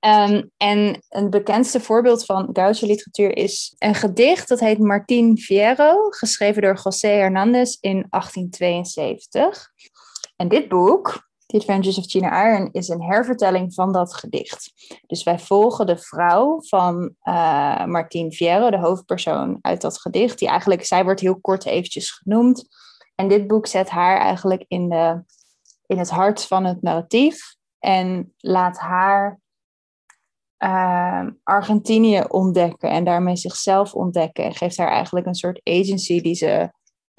Um, 0.00 0.50
en 0.56 1.04
een 1.08 1.30
bekendste 1.30 1.80
voorbeeld 1.80 2.24
van 2.24 2.48
Gaucho 2.52 2.86
literatuur 2.86 3.36
is 3.36 3.74
een 3.78 3.94
gedicht 3.94 4.48
dat 4.48 4.60
heet 4.60 4.78
Martín 4.78 5.38
Fierro, 5.38 6.08
geschreven 6.08 6.62
door 6.62 6.80
José 6.84 7.08
Hernández 7.08 7.76
in 7.80 8.06
1872. 8.10 9.70
En 10.36 10.48
dit 10.48 10.68
boek 10.68 11.25
The 11.46 11.56
Adventures 11.56 11.98
of 11.98 12.04
China 12.04 12.46
Iron 12.46 12.68
is 12.72 12.88
een 12.88 13.02
hervertelling 13.02 13.74
van 13.74 13.92
dat 13.92 14.14
gedicht. 14.14 14.72
Dus 15.06 15.22
wij 15.22 15.38
volgen 15.38 15.86
de 15.86 15.98
vrouw 15.98 16.62
van 16.62 17.14
uh, 17.22 17.84
Martine 17.84 18.32
Fierro, 18.32 18.70
de 18.70 18.78
hoofdpersoon 18.78 19.58
uit 19.60 19.80
dat 19.80 20.00
gedicht. 20.00 20.38
Die 20.38 20.48
eigenlijk, 20.48 20.84
zij 20.84 21.04
wordt 21.04 21.20
heel 21.20 21.40
kort 21.40 21.64
eventjes 21.64 22.10
genoemd. 22.10 22.68
En 23.14 23.28
dit 23.28 23.46
boek 23.46 23.66
zet 23.66 23.90
haar 23.90 24.18
eigenlijk 24.18 24.64
in, 24.68 24.88
de, 24.88 25.22
in 25.86 25.98
het 25.98 26.10
hart 26.10 26.46
van 26.46 26.64
het 26.64 26.82
narratief. 26.82 27.56
En 27.78 28.34
laat 28.36 28.78
haar 28.78 29.40
uh, 30.58 31.26
Argentinië 31.42 32.24
ontdekken 32.28 32.90
en 32.90 33.04
daarmee 33.04 33.36
zichzelf 33.36 33.94
ontdekken. 33.94 34.44
En 34.44 34.54
geeft 34.54 34.76
haar 34.76 34.90
eigenlijk 34.90 35.26
een 35.26 35.34
soort 35.34 35.60
agency 35.64 36.20
die 36.20 36.34
ze 36.34 36.70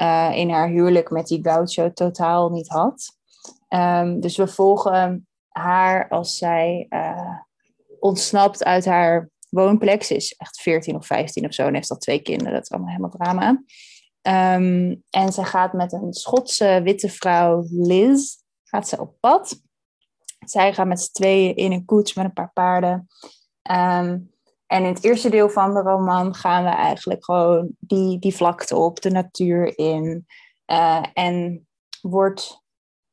uh, 0.02 0.32
in 0.34 0.50
haar 0.50 0.68
huwelijk 0.68 1.10
met 1.10 1.28
die 1.28 1.40
gaucho 1.42 1.94
totaal 1.94 2.50
niet 2.50 2.68
had. 2.68 3.17
Um, 3.70 4.20
dus 4.20 4.38
we 4.38 4.48
volgen 4.48 5.28
haar 5.48 6.10
als 6.10 6.38
zij 6.38 6.86
uh, 6.90 7.38
ontsnapt 8.00 8.64
uit 8.64 8.86
haar 8.86 9.30
woonplek. 9.50 10.04
Ze 10.04 10.16
is 10.16 10.34
echt 10.34 10.62
14 10.62 10.96
of 10.96 11.06
15 11.06 11.46
of 11.46 11.54
zo 11.54 11.68
en 11.68 11.74
heeft 11.74 11.92
al 11.92 11.98
twee 11.98 12.22
kinderen. 12.22 12.54
Dat 12.54 12.62
is 12.62 12.72
allemaal 12.72 12.90
helemaal 12.90 13.10
drama. 13.10 13.50
Um, 14.56 15.04
en 15.10 15.34
ze 15.34 15.44
gaat 15.44 15.74
met 15.74 15.94
een 15.94 16.14
Schotse 16.14 16.82
witte 16.84 17.10
vrouw, 17.10 17.66
Liz, 17.70 18.36
gaat 18.64 18.88
ze 18.88 19.00
op 19.00 19.16
pad. 19.20 19.62
Zij 20.46 20.74
gaat 20.74 20.88
met 20.88 21.02
z'n 21.02 21.12
tweeën 21.12 21.56
in 21.56 21.72
een 21.72 21.86
koets 21.86 22.14
met 22.14 22.26
een 22.26 22.34
paar 22.34 22.52
paarden. 22.54 23.08
Um, 23.72 24.36
en 24.68 24.84
in 24.84 24.94
het 24.94 25.04
eerste 25.04 25.30
deel 25.30 25.50
van 25.50 25.74
de 25.74 25.80
roman 25.80 26.36
gaan 26.36 26.64
we 26.64 26.70
eigenlijk 26.70 27.26
gewoon 27.26 27.70
die, 27.80 28.20
die 28.20 28.36
vlakte 28.36 28.76
op, 28.76 29.02
de 29.02 29.10
natuur 29.10 29.78
in. 29.78 30.26
Uh, 30.68 31.04
en 31.14 31.68
wordt 32.02 32.64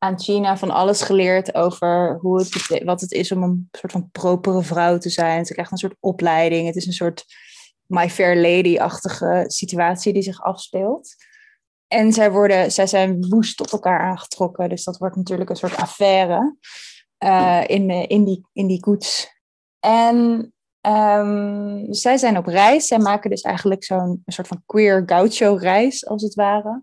aan 0.05 0.21
China 0.21 0.57
van 0.57 0.71
alles 0.71 1.03
geleerd 1.03 1.55
over 1.55 2.19
hoe 2.21 2.38
het, 2.38 2.83
wat 2.85 3.01
het 3.01 3.12
is 3.12 3.33
om 3.33 3.43
een 3.43 3.69
soort 3.73 3.93
van 3.93 4.11
propere 4.11 4.62
vrouw 4.62 4.99
te 4.99 5.11
zijn. 5.11 5.45
Ze 5.45 5.53
krijgt 5.53 5.73
een 5.73 5.79
soort 5.79 5.97
opleiding. 6.01 6.67
Het 6.67 6.77
is 6.77 6.87
een 6.87 6.93
soort 6.93 7.25
My 7.87 8.11
Fair 8.11 8.37
Lady-achtige 8.37 9.45
situatie 9.47 10.12
die 10.12 10.23
zich 10.23 10.43
afspeelt. 10.43 11.14
En 11.87 12.12
zij, 12.12 12.31
worden, 12.31 12.73
zij 12.73 12.87
zijn 12.87 13.29
woest 13.29 13.57
tot 13.57 13.73
elkaar 13.73 14.01
aangetrokken. 14.01 14.69
Dus 14.69 14.85
dat 14.85 14.99
wordt 14.99 15.17
natuurlijk 15.17 15.51
een 15.51 15.57
soort 15.57 15.77
affaire 15.77 16.57
uh, 17.25 17.62
in, 17.67 17.90
in, 17.90 18.25
die, 18.25 18.47
in 18.53 18.67
die 18.67 18.81
koets. 18.81 19.29
En 19.81 20.53
um, 20.87 21.87
zij 21.95 22.17
zijn 22.17 22.38
op 22.38 22.47
reis. 22.47 22.87
Zij 22.87 22.99
maken 22.99 23.31
dus 23.31 23.40
eigenlijk 23.43 23.85
zo'n 23.85 24.23
soort 24.27 24.49
van 24.49 24.62
queer 24.67 25.03
gaucho-reis, 25.07 26.07
als 26.07 26.23
het 26.23 26.35
ware. 26.35 26.83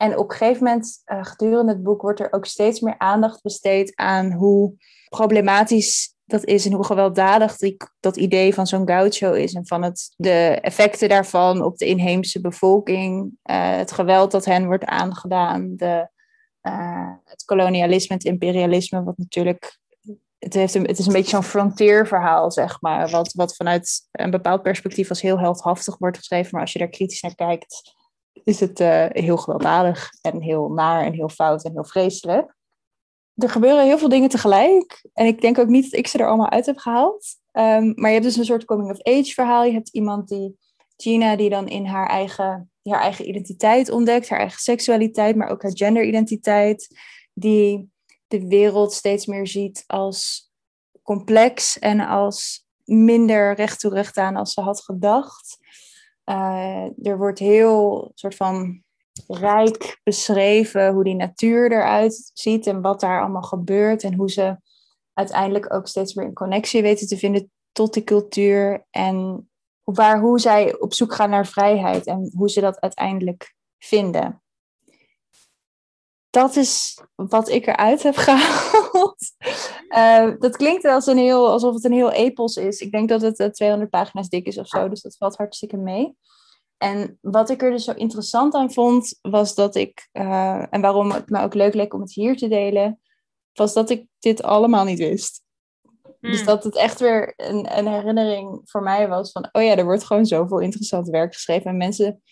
En 0.00 0.18
op 0.18 0.30
een 0.30 0.36
gegeven 0.36 0.64
moment, 0.64 1.02
uh, 1.06 1.24
gedurende 1.24 1.72
het 1.72 1.82
boek, 1.82 2.02
wordt 2.02 2.20
er 2.20 2.32
ook 2.32 2.46
steeds 2.46 2.80
meer 2.80 2.94
aandacht 2.98 3.42
besteed 3.42 3.92
aan 3.96 4.32
hoe 4.32 4.74
problematisch 5.08 6.14
dat 6.24 6.44
is 6.44 6.66
en 6.66 6.72
hoe 6.72 6.84
gewelddadig 6.84 7.56
die, 7.56 7.76
dat 8.00 8.16
idee 8.16 8.54
van 8.54 8.66
zo'n 8.66 8.88
gaucho 8.88 9.32
is 9.32 9.54
en 9.54 9.66
van 9.66 9.82
het, 9.82 10.14
de 10.16 10.58
effecten 10.60 11.08
daarvan 11.08 11.62
op 11.62 11.76
de 11.76 11.86
inheemse 11.86 12.40
bevolking, 12.40 13.22
uh, 13.22 13.76
het 13.76 13.92
geweld 13.92 14.30
dat 14.30 14.44
hen 14.44 14.66
wordt 14.66 14.84
aangedaan, 14.84 15.76
de, 15.76 16.08
uh, 16.62 17.12
het 17.24 17.44
kolonialisme, 17.44 18.14
het 18.14 18.24
imperialisme, 18.24 19.02
wat 19.02 19.18
natuurlijk 19.18 19.78
het, 20.38 20.54
heeft 20.54 20.74
het 20.74 20.98
is 20.98 21.06
een 21.06 21.12
beetje 21.12 21.30
zo'n 21.30 21.42
frontierverhaal, 21.42 22.50
zeg 22.50 22.80
maar. 22.80 23.10
Wat, 23.10 23.32
wat 23.32 23.56
vanuit 23.56 24.08
een 24.12 24.30
bepaald 24.30 24.62
perspectief 24.62 25.08
als 25.08 25.20
heel 25.20 25.38
heldhaftig 25.38 25.98
wordt 25.98 26.16
geschreven. 26.16 26.48
Maar 26.52 26.60
als 26.60 26.72
je 26.72 26.78
daar 26.78 26.88
kritisch 26.88 27.20
naar 27.20 27.34
kijkt, 27.34 27.98
is 28.32 28.60
het 28.60 28.80
uh, 28.80 29.06
heel 29.08 29.36
gewelddadig 29.36 30.10
en 30.20 30.40
heel 30.40 30.68
naar 30.68 31.04
en 31.04 31.12
heel 31.12 31.28
fout 31.28 31.64
en 31.64 31.72
heel 31.72 31.84
vreselijk. 31.84 32.54
Er 33.34 33.50
gebeuren 33.50 33.84
heel 33.84 33.98
veel 33.98 34.08
dingen 34.08 34.28
tegelijk. 34.28 35.08
En 35.12 35.26
ik 35.26 35.40
denk 35.40 35.58
ook 35.58 35.68
niet 35.68 35.90
dat 35.90 35.98
ik 35.98 36.06
ze 36.06 36.18
er 36.18 36.26
allemaal 36.26 36.50
uit 36.50 36.66
heb 36.66 36.78
gehaald. 36.78 37.26
Um, 37.52 37.92
maar 37.94 38.08
je 38.08 38.14
hebt 38.14 38.24
dus 38.24 38.36
een 38.36 38.44
soort 38.44 38.64
coming-of-age 38.64 39.32
verhaal. 39.34 39.64
Je 39.64 39.72
hebt 39.72 39.88
iemand 39.88 40.28
die, 40.28 40.58
Gina, 40.96 41.36
die 41.36 41.50
dan 41.50 41.68
in 41.68 41.86
haar 41.86 42.08
eigen, 42.08 42.70
haar 42.82 43.00
eigen 43.00 43.28
identiteit 43.28 43.90
ontdekt. 43.90 44.28
Haar 44.28 44.38
eigen 44.38 44.60
seksualiteit, 44.60 45.36
maar 45.36 45.48
ook 45.48 45.62
haar 45.62 45.76
genderidentiteit. 45.76 46.88
Die 47.34 47.90
de 48.26 48.46
wereld 48.46 48.92
steeds 48.92 49.26
meer 49.26 49.46
ziet 49.46 49.84
als 49.86 50.50
complex 51.02 51.78
en 51.78 52.00
als 52.00 52.66
minder 52.84 53.54
recht 53.54 53.80
toe 53.80 53.94
recht 53.94 54.16
aan 54.16 54.36
als 54.36 54.52
ze 54.52 54.60
had 54.60 54.80
gedacht. 54.80 55.58
Uh, 56.30 57.06
er 57.06 57.18
wordt 57.18 57.38
heel 57.38 58.10
soort 58.14 58.34
van 58.34 58.82
rijk 59.26 60.00
beschreven 60.02 60.92
hoe 60.92 61.04
die 61.04 61.14
natuur 61.14 61.72
eruit 61.72 62.30
ziet 62.34 62.66
en 62.66 62.80
wat 62.80 63.00
daar 63.00 63.20
allemaal 63.20 63.42
gebeurt 63.42 64.02
en 64.02 64.14
hoe 64.14 64.30
ze 64.30 64.56
uiteindelijk 65.12 65.74
ook 65.74 65.88
steeds 65.88 66.14
meer 66.14 66.26
een 66.26 66.32
connectie 66.32 66.82
weten 66.82 67.06
te 67.06 67.16
vinden 67.16 67.50
tot 67.72 67.92
die 67.94 68.04
cultuur 68.04 68.86
en 68.90 69.48
waar, 69.84 70.20
hoe 70.20 70.40
zij 70.40 70.78
op 70.78 70.94
zoek 70.94 71.14
gaan 71.14 71.30
naar 71.30 71.46
vrijheid 71.46 72.06
en 72.06 72.32
hoe 72.36 72.50
ze 72.50 72.60
dat 72.60 72.80
uiteindelijk 72.80 73.54
vinden 73.78 74.42
dat 76.30 76.56
is 76.56 77.00
wat 77.14 77.48
ik 77.48 77.66
eruit 77.66 78.02
heb 78.02 78.16
gehaald. 78.26 79.32
Uh, 79.96 80.32
dat 80.38 80.56
klinkt 80.56 80.84
als 80.84 81.06
een 81.06 81.18
heel, 81.18 81.50
alsof 81.50 81.74
het 81.74 81.84
een 81.84 81.92
heel 81.92 82.12
epos 82.12 82.56
is. 82.56 82.80
Ik 82.80 82.90
denk 82.90 83.08
dat 83.08 83.20
het 83.20 83.54
200 83.54 83.92
eh, 83.92 84.00
pagina's 84.00 84.28
dik 84.28 84.46
is 84.46 84.58
of 84.58 84.68
zo, 84.68 84.88
dus 84.88 85.02
dat 85.02 85.16
valt 85.16 85.36
hartstikke 85.36 85.76
mee. 85.76 86.16
En 86.76 87.18
wat 87.20 87.50
ik 87.50 87.62
er 87.62 87.70
dus 87.70 87.84
zo 87.84 87.92
interessant 87.92 88.54
aan 88.54 88.72
vond, 88.72 89.18
was 89.22 89.54
dat 89.54 89.74
ik, 89.74 90.08
uh, 90.12 90.66
en 90.70 90.80
waarom 90.80 91.10
het 91.10 91.30
me 91.30 91.42
ook 91.42 91.54
leuk 91.54 91.74
leek 91.74 91.94
om 91.94 92.00
het 92.00 92.12
hier 92.12 92.36
te 92.36 92.48
delen, 92.48 93.00
was 93.52 93.72
dat 93.72 93.90
ik 93.90 94.06
dit 94.18 94.42
allemaal 94.42 94.84
niet 94.84 94.98
wist. 94.98 95.42
Dus 96.20 96.36
hmm. 96.36 96.46
dat 96.46 96.64
het 96.64 96.76
echt 96.76 97.00
weer 97.00 97.32
een, 97.36 97.78
een 97.78 97.88
herinnering 97.88 98.60
voor 98.64 98.82
mij 98.82 99.08
was 99.08 99.32
van, 99.32 99.48
oh 99.52 99.62
ja, 99.62 99.76
er 99.76 99.84
wordt 99.84 100.04
gewoon 100.04 100.26
zoveel 100.26 100.58
interessant 100.58 101.08
werk 101.08 101.32
geschreven. 101.32 101.70
En 101.70 101.76
mensen 101.76 102.22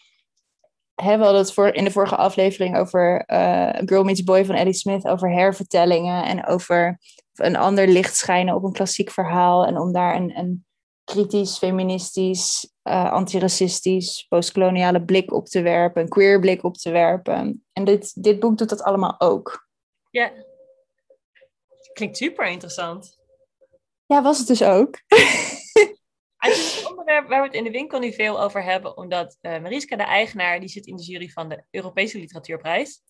we 1.05 1.05
hadden 1.05 1.35
het 1.35 1.53
voor, 1.53 1.75
in 1.75 1.85
de 1.85 1.90
vorige 1.90 2.16
aflevering 2.16 2.77
over 2.77 3.25
uh, 3.27 3.71
Girl 3.85 4.05
Meets 4.05 4.25
Boy 4.25 4.44
van 4.44 4.55
Eddie 4.55 4.75
Smith, 4.75 5.07
over 5.07 5.33
hervertellingen 5.33 6.25
en 6.25 6.47
over 6.47 6.99
een 7.38 7.57
ander 7.57 7.88
licht 7.88 8.16
schijnen 8.16 8.55
op 8.55 8.64
een 8.64 8.72
klassiek 8.72 9.11
verhaal 9.11 9.66
en 9.66 9.79
om 9.79 9.92
daar 9.92 10.14
een, 10.16 10.38
een 10.38 10.66
kritisch, 11.05 11.59
feministisch, 11.59 12.70
uh, 12.83 13.12
antiracistisch, 13.12 14.27
postkoloniale 14.29 15.05
blik 15.05 15.33
op 15.33 15.46
te 15.46 15.62
werpen, 15.62 16.03
een 16.03 16.09
queer 16.09 16.40
blik 16.40 16.64
op 16.64 16.77
te 16.77 16.90
werpen. 16.90 17.66
En 17.72 17.85
dit, 17.85 18.22
dit 18.22 18.40
boek 18.40 18.59
doet 18.59 18.68
dat 18.68 18.83
allemaal 18.83 19.20
ook. 19.20 19.68
Ja, 20.11 20.33
klinkt 21.92 22.16
super 22.16 22.46
interessant. 22.46 23.18
Ja, 24.07 24.22
was 24.22 24.38
het 24.38 24.46
dus 24.46 24.62
ook. 24.62 24.94
Het 26.38 26.53
is 26.53 26.81
een 26.81 26.90
onderwerp 26.90 27.29
waar 27.29 27.40
we 27.40 27.46
het 27.46 27.57
in 27.57 27.64
de 27.64 27.70
winkel 27.70 27.98
nu 27.98 28.12
veel 28.12 28.42
over 28.42 28.64
hebben, 28.64 28.96
omdat 28.96 29.38
uh, 29.40 29.59
Mariska, 29.59 29.96
de 29.96 30.03
eigenaar, 30.03 30.61
die 30.61 30.68
zit 30.68 30.87
in 30.87 30.96
de 30.96 31.03
jury 31.03 31.29
van 31.29 31.48
de 31.48 31.64
Europese 31.70 32.18
Literatuurprijs. 32.18 33.01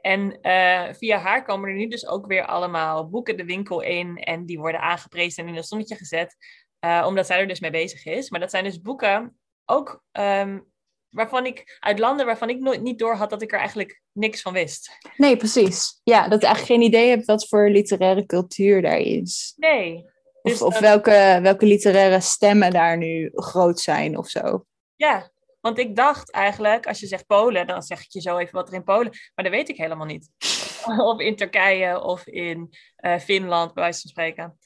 En 0.00 0.38
uh, 0.42 0.94
via 0.94 1.18
haar 1.18 1.44
komen 1.44 1.68
er 1.68 1.74
nu 1.74 1.88
dus 1.88 2.06
ook 2.06 2.26
weer 2.26 2.46
allemaal 2.46 3.08
boeken 3.08 3.36
de 3.36 3.44
winkel 3.44 3.80
in 3.80 4.16
en 4.16 4.46
die 4.46 4.58
worden 4.58 4.80
aangeprezen 4.80 5.42
en 5.42 5.50
in 5.50 5.56
een 5.56 5.64
zonnetje 5.64 5.96
gezet, 5.96 6.36
uh, 6.84 7.04
omdat 7.06 7.26
zij 7.26 7.38
er 7.38 7.48
dus 7.48 7.60
mee 7.60 7.70
bezig 7.70 8.04
is. 8.04 8.30
Maar 8.30 8.40
dat 8.40 8.50
zijn 8.50 8.64
dus 8.64 8.80
boeken 8.80 9.40
ook 9.64 10.02
um, 10.12 10.68
waarvan 11.10 11.46
ik, 11.46 11.78
uit 11.80 11.98
landen 11.98 12.26
waarvan 12.26 12.48
ik 12.48 12.58
nooit 12.58 12.82
niet 12.82 12.98
door 12.98 13.14
had 13.14 13.30
dat 13.30 13.42
ik 13.42 13.52
er 13.52 13.58
eigenlijk 13.58 14.02
niks 14.12 14.42
van 14.42 14.52
wist. 14.52 14.98
Nee, 15.16 15.36
precies. 15.36 16.00
Ja, 16.02 16.28
dat 16.28 16.38
ik 16.42 16.44
eigenlijk 16.44 16.80
geen 16.80 16.88
idee 16.88 17.10
heb 17.10 17.24
wat 17.24 17.48
voor 17.48 17.70
literaire 17.70 18.26
cultuur 18.26 18.82
daar 18.82 18.98
is. 18.98 19.52
Nee, 19.56 20.04
dus, 20.42 20.62
of, 20.62 20.78
welke, 20.78 21.38
welke 21.42 21.66
literaire 21.66 22.20
stemmen 22.20 22.70
daar 22.70 22.96
nu 22.96 23.30
groot 23.34 23.80
zijn 23.80 24.18
of 24.18 24.28
zo. 24.28 24.64
Ja, 24.96 25.30
want 25.60 25.78
ik 25.78 25.96
dacht 25.96 26.30
eigenlijk, 26.30 26.86
als 26.86 27.00
je 27.00 27.06
zegt 27.06 27.26
Polen, 27.26 27.66
dan 27.66 27.82
zeg 27.82 28.04
ik 28.04 28.12
je 28.12 28.20
zo 28.20 28.36
even 28.36 28.54
wat 28.54 28.68
er 28.68 28.74
in 28.74 28.84
Polen. 28.84 29.10
Maar 29.34 29.44
dat 29.44 29.54
weet 29.54 29.68
ik 29.68 29.76
helemaal 29.76 30.06
niet. 30.06 30.30
of 31.10 31.20
in 31.20 31.36
Turkije 31.36 32.02
of 32.02 32.26
in 32.26 32.70
uh, 33.00 33.18
Finland, 33.18 33.74
bij 33.74 33.82
wijze 33.82 34.00
van 34.00 34.10
spreken. 34.10 34.58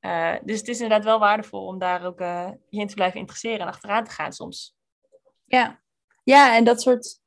Uh, 0.00 0.34
dus 0.44 0.58
het 0.58 0.68
is 0.68 0.80
inderdaad 0.80 1.04
wel 1.04 1.18
waardevol 1.18 1.66
om 1.66 1.78
daar 1.78 2.04
ook 2.04 2.20
uh, 2.20 2.50
je 2.68 2.80
in 2.80 2.86
te 2.86 2.94
blijven 2.94 3.20
interesseren 3.20 3.60
en 3.60 3.66
achteraan 3.66 4.04
te 4.04 4.10
gaan 4.10 4.32
soms. 4.32 4.76
Ja, 5.44 5.80
ja 6.24 6.56
en 6.56 6.64
dat 6.64 6.82
soort 6.82 7.20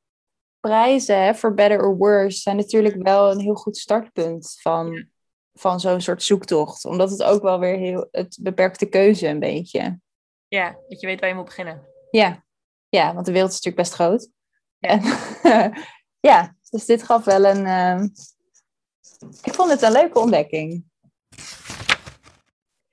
prijzen, 0.60 1.36
voor 1.36 1.54
better 1.54 1.82
or 1.82 1.98
worse, 1.98 2.42
zijn 2.42 2.56
natuurlijk 2.56 3.04
wel 3.04 3.32
een 3.32 3.40
heel 3.40 3.56
goed 3.56 3.78
startpunt 3.78 4.58
van 4.62 5.14
van 5.56 5.80
zo'n 5.80 6.02
soort 6.02 6.24
zoektocht. 6.24 6.86
Omdat 6.86 7.10
het 7.10 7.24
ook 7.24 7.42
wel 7.42 7.60
weer 7.60 7.78
heel, 7.78 8.08
het 8.12 8.38
beperkt 8.42 8.80
de 8.80 8.90
keuze 8.90 9.28
een 9.28 9.40
beetje. 9.40 10.00
Ja, 10.48 10.78
dat 10.88 11.02
je 11.02 11.08
weet 11.08 11.20
waar 11.20 11.30
je 11.30 11.36
moet 11.36 11.46
beginnen. 11.46 11.88
Ja, 12.12 12.45
ja 12.96 13.14
want 13.14 13.26
de 13.26 13.32
wereld 13.32 13.52
is 13.52 13.62
natuurlijk 13.62 13.90
best 13.90 13.94
groot. 13.94 14.30
Ja, 14.80 14.90
en, 15.44 15.74
ja 16.30 16.56
dus 16.70 16.86
dit 16.86 17.04
gaf 17.04 17.24
wel 17.24 17.46
een... 17.46 17.66
Uh... 17.66 18.04
ik 19.42 19.54
vond 19.54 19.70
het 19.70 19.82
een 19.82 19.92
leuke 19.92 20.20
ontdekking. 20.20 20.84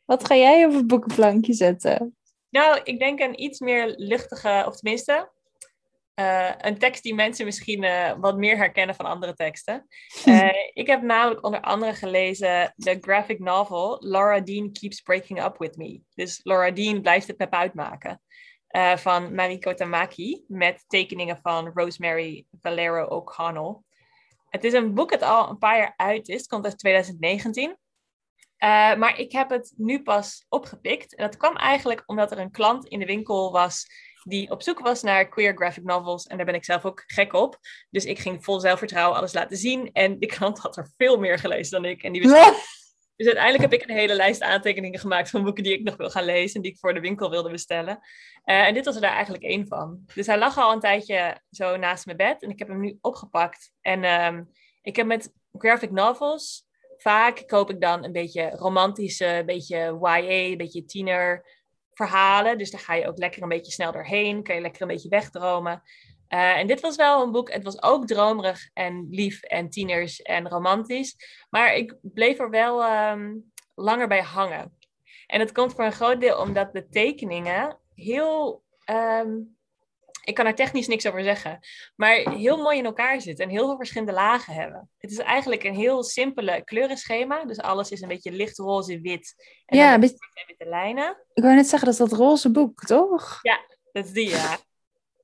Wat 0.05 0.27
ga 0.27 0.35
jij 0.35 0.67
op 0.67 0.73
het 0.73 0.87
boekenplankje 0.87 1.53
zetten? 1.53 2.17
Nou, 2.49 2.81
ik 2.85 2.99
denk 2.99 3.21
een 3.21 3.43
iets 3.43 3.61
meer 3.61 3.95
luchtige, 3.97 4.65
of 4.67 4.77
tenminste, 4.77 5.31
uh, 6.15 6.51
een 6.59 6.79
tekst 6.79 7.03
die 7.03 7.15
mensen 7.15 7.45
misschien 7.45 7.83
uh, 7.83 8.13
wat 8.21 8.37
meer 8.37 8.57
herkennen 8.57 8.95
van 8.95 9.07
andere 9.07 9.35
teksten. 9.35 9.87
Uh, 10.25 10.49
ik 10.83 10.87
heb 10.87 11.03
namelijk 11.03 11.45
onder 11.45 11.61
andere 11.61 11.95
gelezen 11.95 12.73
de 12.77 12.99
graphic 13.01 13.39
novel 13.39 13.97
Laura 14.01 14.41
Dean 14.41 14.73
Keeps 14.73 15.01
Breaking 15.01 15.45
Up 15.45 15.59
With 15.59 15.77
Me. 15.77 16.01
Dus 16.15 16.41
Laura 16.43 16.71
Dean 16.71 17.03
blijft 17.03 17.27
het 17.27 17.39
met 17.39 17.51
uitmaken. 17.51 18.21
Van 18.97 19.35
Mariko 19.35 19.75
Tamaki 19.75 20.45
met 20.49 20.85
tekeningen 20.87 21.39
van 21.43 21.71
Rosemary 21.75 22.47
Valero 22.61 23.05
O'Connell. 23.05 23.77
Het 24.49 24.65
is 24.65 24.73
een 24.73 24.95
boek 24.95 25.11
dat 25.11 25.23
al 25.23 25.51
een 25.51 25.59
paar 25.59 25.79
jaar 25.79 25.95
uit 25.97 26.29
is. 26.29 26.37
Het 26.37 26.47
komt 26.47 26.65
uit 26.65 26.79
2019. 26.79 27.77
maar 28.99 29.19
ik 29.19 29.33
heb 29.33 29.51
het 29.51 29.73
nu 29.77 30.03
pas 30.03 30.47
opgepikt. 30.49 31.15
En 31.15 31.25
dat 31.25 31.37
kwam 31.37 31.57
eigenlijk 31.57 32.03
omdat 32.07 32.31
er 32.31 32.39
een 32.39 32.51
klant 32.51 32.87
in 32.87 32.99
de 32.99 33.07
winkel 33.07 33.53
was 33.53 33.87
die 34.25 34.51
op 34.51 34.63
zoek 34.63 34.79
was 34.79 35.03
naar 35.03 35.29
queer 35.29 35.57
graphic 35.57 35.85
novels. 35.85 36.27
En 36.27 36.37
daar 36.37 36.47
ben 36.47 36.55
ik 36.55 36.65
zelf 36.65 36.85
ook 36.85 37.03
gek 37.07 37.33
op. 37.33 37.59
Dus 37.91 38.05
ik 38.05 38.19
ging 38.19 38.45
vol 38.45 38.61
zelfvertrouwen 38.61 39.17
alles 39.19 39.33
laten 39.33 39.57
zien. 39.57 39.93
En 39.93 40.19
die 40.19 40.29
klant 40.29 40.59
had 40.59 40.77
er 40.77 40.91
veel 40.97 41.19
meer 41.19 41.39
gelezen 41.39 41.83
dan 41.83 41.91
ik. 41.91 42.03
En 42.03 42.13
die 42.13 42.23
wist... 42.23 42.81
Dus 43.17 43.27
uiteindelijk 43.27 43.71
heb 43.71 43.81
ik 43.81 43.89
een 43.89 43.97
hele 43.97 44.15
lijst 44.15 44.43
aantekeningen 44.43 45.01
gemaakt 45.01 45.31
van 45.31 45.43
boeken 45.45 45.63
die 45.63 45.73
ik 45.73 45.83
nog 45.83 45.97
wil 45.97 46.11
gaan 46.11 46.25
lezen 46.25 46.57
en 46.57 46.63
die 46.63 46.71
ik 46.71 46.79
voor 46.79 46.95
de 46.95 47.01
winkel 47.01 47.31
wilde 47.31 47.51
bestellen. 47.51 47.99
Uh, 48.45 48.67
en 48.67 48.75
dit 48.75 48.85
was 48.85 48.95
er 48.95 49.01
daar 49.01 49.13
eigenlijk 49.13 49.45
één 49.45 49.67
van. 49.67 50.03
Dus 50.15 50.27
hij 50.27 50.39
lag 50.39 50.59
al 50.59 50.73
een 50.73 50.81
tijdje 50.81 51.41
zo 51.51 51.77
naast 51.77 52.05
mijn 52.07 52.17
bed 52.17 52.43
en 52.43 52.51
ik 52.51 52.59
heb 52.59 52.69
hem 52.69 52.81
nu 52.81 52.99
opgepakt. 53.01 53.73
En 53.81 54.05
um, 54.25 54.51
ik 54.83 54.97
heb 54.97 55.07
met 55.07 55.33
graphic 55.53 55.91
novels, 55.91 56.65
vaak 56.97 57.43
koop 57.47 57.71
ik 57.71 57.81
dan 57.81 58.05
een 58.05 58.13
beetje 58.13 58.51
romantische, 58.51 59.27
een 59.27 59.47
beetje 59.47 59.99
YA, 60.03 60.19
een 60.19 60.57
beetje 60.57 60.85
tiener 60.85 61.45
verhalen. 61.95 62.59
Dus 62.59 62.71
daar 62.71 62.81
ga 62.81 62.95
je 62.95 63.09
ook 63.09 63.19
lekker 63.19 63.43
een 63.43 63.49
beetje 63.49 63.73
snel 63.73 63.93
doorheen. 63.93 64.43
Kan 64.43 64.55
je 64.55 64.61
lekker 64.61 64.83
een 64.83 64.89
beetje 64.89 65.09
wegdromen. 65.09 65.83
Uh, 66.35 66.57
en 66.59 66.67
dit 66.67 66.81
was 66.81 66.97
wel 66.97 67.23
een 67.23 67.33
boek. 67.33 67.53
Het 67.53 67.65
was 67.65 67.83
ook 67.83 68.07
dromerig 68.07 68.71
en 68.73 69.07
lief 69.11 69.43
en 69.43 69.71
tieners 69.71 70.23
en 70.23 70.49
romantisch. 70.49 71.17
Maar 71.51 71.75
ik 71.75 71.95
bleef 72.03 72.39
er 72.39 72.51
wel 72.51 72.85
um, 73.11 73.53
langer 73.75 74.09
bij 74.09 74.23
hangen. 74.23 74.79
En 75.27 75.41
het 75.41 75.53
komt 75.53 75.75
voor 75.75 75.85
een 75.85 75.93
groot 75.93 76.21
deel 76.21 76.39
omdat 76.39 76.73
de 76.73 76.89
tekeningen 76.89 77.79
heel 77.95 78.63
um, 78.91 79.57
ik 80.25 80.35
kan 80.35 80.47
er 80.47 80.55
technisch 80.55 80.87
niks 80.87 81.07
over 81.07 81.23
zeggen. 81.23 81.59
Maar 81.97 82.31
heel 82.31 82.57
mooi 82.57 82.79
in 82.79 82.85
elkaar 82.85 83.21
zitten 83.21 83.45
en 83.45 83.51
heel 83.51 83.67
veel 83.67 83.77
verschillende 83.77 84.13
lagen 84.13 84.55
hebben. 84.55 84.91
Het 84.99 85.11
is 85.11 85.19
eigenlijk 85.19 85.65
een 85.65 85.75
heel 85.75 86.03
simpele 86.03 86.65
kleurenschema. 86.65 87.45
Dus 87.45 87.59
alles 87.59 87.91
is 87.91 88.01
een 88.01 88.09
beetje 88.09 88.33
lichtroze, 88.33 89.01
wit. 89.01 89.35
En 89.67 89.79
ja, 89.79 89.99
beetje... 89.99 90.17
witte 90.47 90.69
lijnen. 90.69 91.17
Ik 91.35 91.43
wou 91.43 91.55
net 91.55 91.67
zeggen, 91.67 91.89
dat 91.89 92.01
is 92.01 92.11
dat 92.11 92.19
roze 92.19 92.51
boek, 92.51 92.81
toch? 92.81 93.39
Ja, 93.43 93.61
dat 93.93 94.05
is 94.05 94.13
die, 94.13 94.29
ja. 94.29 94.59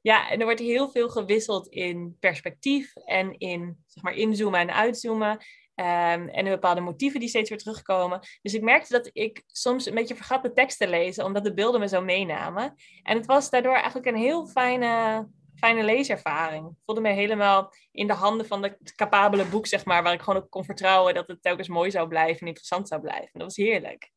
Ja, 0.03 0.31
en 0.31 0.39
er 0.39 0.45
wordt 0.45 0.61
heel 0.61 0.91
veel 0.91 1.09
gewisseld 1.09 1.69
in 1.69 2.17
perspectief 2.21 2.97
en 2.97 3.39
in 3.39 3.85
zeg 3.87 4.03
maar, 4.03 4.15
inzoomen 4.15 4.61
en 4.61 4.75
uitzoomen. 4.75 5.39
Um, 5.81 6.29
en 6.29 6.45
bepaalde 6.45 6.81
motieven 6.81 7.21
die 7.21 7.29
steeds 7.29 7.49
weer 7.49 7.59
terugkomen. 7.59 8.21
Dus 8.43 8.55
ik 8.55 8.63
merkte 8.63 8.93
dat 8.93 9.11
ik 9.13 9.43
soms 9.47 9.87
een 9.87 9.95
beetje 9.95 10.15
vergat 10.15 10.43
de 10.43 10.53
tekst 10.53 10.79
te 10.79 10.89
lezen, 10.89 11.25
omdat 11.25 11.45
de 11.45 11.55
beelden 11.55 11.81
me 11.81 11.89
zo 11.89 12.01
meenamen. 12.01 12.75
En 13.03 13.17
het 13.17 13.27
was 13.27 13.51
daardoor 13.51 13.75
eigenlijk 13.75 14.07
een 14.07 14.17
heel 14.17 14.47
fijne, 14.47 15.27
fijne 15.55 15.83
leeservaring. 15.83 16.67
Ik 16.67 16.77
voelde 16.85 17.01
me 17.01 17.09
helemaal 17.09 17.73
in 17.93 18.07
de 18.07 18.13
handen 18.13 18.47
van 18.47 18.63
de 18.63 18.79
capabele 18.97 19.45
boek, 19.45 19.67
zeg 19.67 19.85
maar, 19.85 20.03
waar 20.03 20.13
ik 20.13 20.23
gewoon 20.23 20.43
op 20.43 20.51
kon 20.51 20.65
vertrouwen 20.65 21.15
dat 21.15 21.29
het 21.29 21.43
telkens 21.43 21.69
mooi 21.69 21.91
zou 21.91 22.09
blijven 22.09 22.41
en 22.41 22.47
interessant 22.47 22.89
zou 22.89 23.01
blijven. 23.01 23.31
dat 23.33 23.43
was 23.43 23.57
heerlijk. 23.57 24.11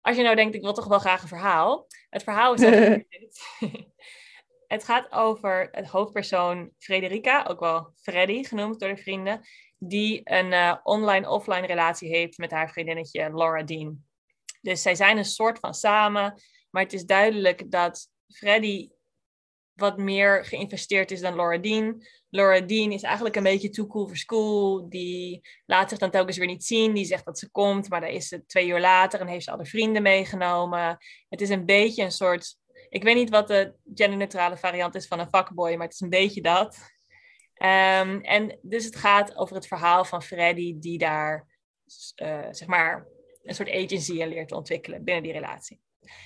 Als 0.00 0.16
je 0.16 0.22
nou 0.22 0.36
denkt, 0.36 0.54
ik 0.54 0.62
wil 0.62 0.72
toch 0.72 0.86
wel 0.86 0.98
graag 0.98 1.22
een 1.22 1.28
verhaal. 1.28 1.86
Het 2.10 2.22
verhaal 2.22 2.54
is 2.54 2.60
Het 4.68 4.84
gaat 4.84 5.12
over 5.12 5.68
het 5.70 5.86
hoofdpersoon 5.86 6.70
Frederica, 6.78 7.44
ook 7.48 7.60
wel 7.60 7.92
Freddy 7.94 8.42
genoemd 8.42 8.80
door 8.80 8.94
de 8.94 9.02
vrienden, 9.02 9.40
die 9.78 10.20
een 10.24 10.52
uh, 10.52 10.76
online-offline 10.82 11.66
relatie 11.66 12.08
heeft 12.08 12.38
met 12.38 12.50
haar 12.50 12.70
vriendinnetje 12.70 13.30
Laura 13.34 13.62
Dean. 13.62 14.04
Dus 14.60 14.82
zij 14.82 14.94
zijn 14.94 15.18
een 15.18 15.24
soort 15.24 15.58
van 15.58 15.74
samen, 15.74 16.42
maar 16.70 16.82
het 16.82 16.92
is 16.92 17.04
duidelijk 17.04 17.70
dat 17.70 18.08
Freddy 18.34 18.88
wat 19.74 19.98
meer 19.98 20.44
geïnvesteerd 20.44 21.10
is 21.10 21.20
dan 21.20 21.34
Laura 21.34 21.58
Dean. 21.58 22.02
Laura 22.28 22.60
Dean 22.60 22.92
is 22.92 23.02
eigenlijk 23.02 23.36
een 23.36 23.42
beetje 23.42 23.70
too 23.70 23.86
cool 23.86 24.06
for 24.06 24.16
school. 24.16 24.88
Die 24.88 25.48
laat 25.66 25.88
zich 25.88 25.98
dan 25.98 26.10
telkens 26.10 26.36
weer 26.36 26.46
niet 26.46 26.64
zien. 26.64 26.94
Die 26.94 27.04
zegt 27.04 27.24
dat 27.24 27.38
ze 27.38 27.50
komt, 27.50 27.88
maar 27.88 28.00
dan 28.00 28.10
is 28.10 28.28
ze 28.28 28.46
twee 28.46 28.68
uur 28.68 28.80
later 28.80 29.20
en 29.20 29.26
heeft 29.26 29.44
ze 29.44 29.50
alle 29.50 29.66
vrienden 29.66 30.02
meegenomen. 30.02 30.96
Het 31.28 31.40
is 31.40 31.48
een 31.48 31.64
beetje 31.64 32.02
een 32.02 32.12
soort 32.12 32.56
ik 32.88 33.02
weet 33.02 33.14
niet 33.14 33.30
wat 33.30 33.48
de 33.48 33.74
genderneutrale 33.94 34.56
variant 34.56 34.94
is 34.94 35.06
van 35.06 35.18
een 35.18 35.28
fuckboy, 35.28 35.74
maar 35.74 35.86
het 35.86 35.94
is 35.94 36.00
een 36.00 36.08
beetje 36.08 36.42
dat. 36.42 36.76
Um, 37.54 38.20
en 38.20 38.58
dus 38.62 38.84
het 38.84 38.96
gaat 38.96 39.36
over 39.36 39.54
het 39.54 39.66
verhaal 39.66 40.04
van 40.04 40.22
Freddy, 40.22 40.78
die 40.78 40.98
daar 40.98 41.46
uh, 42.22 42.46
zeg 42.50 42.68
maar 42.68 43.06
een 43.42 43.54
soort 43.54 43.70
agency 43.70 44.12
leert 44.12 44.48
te 44.48 44.56
ontwikkelen 44.56 45.04
binnen 45.04 45.22
die 45.22 45.32
relatie. 45.32 45.80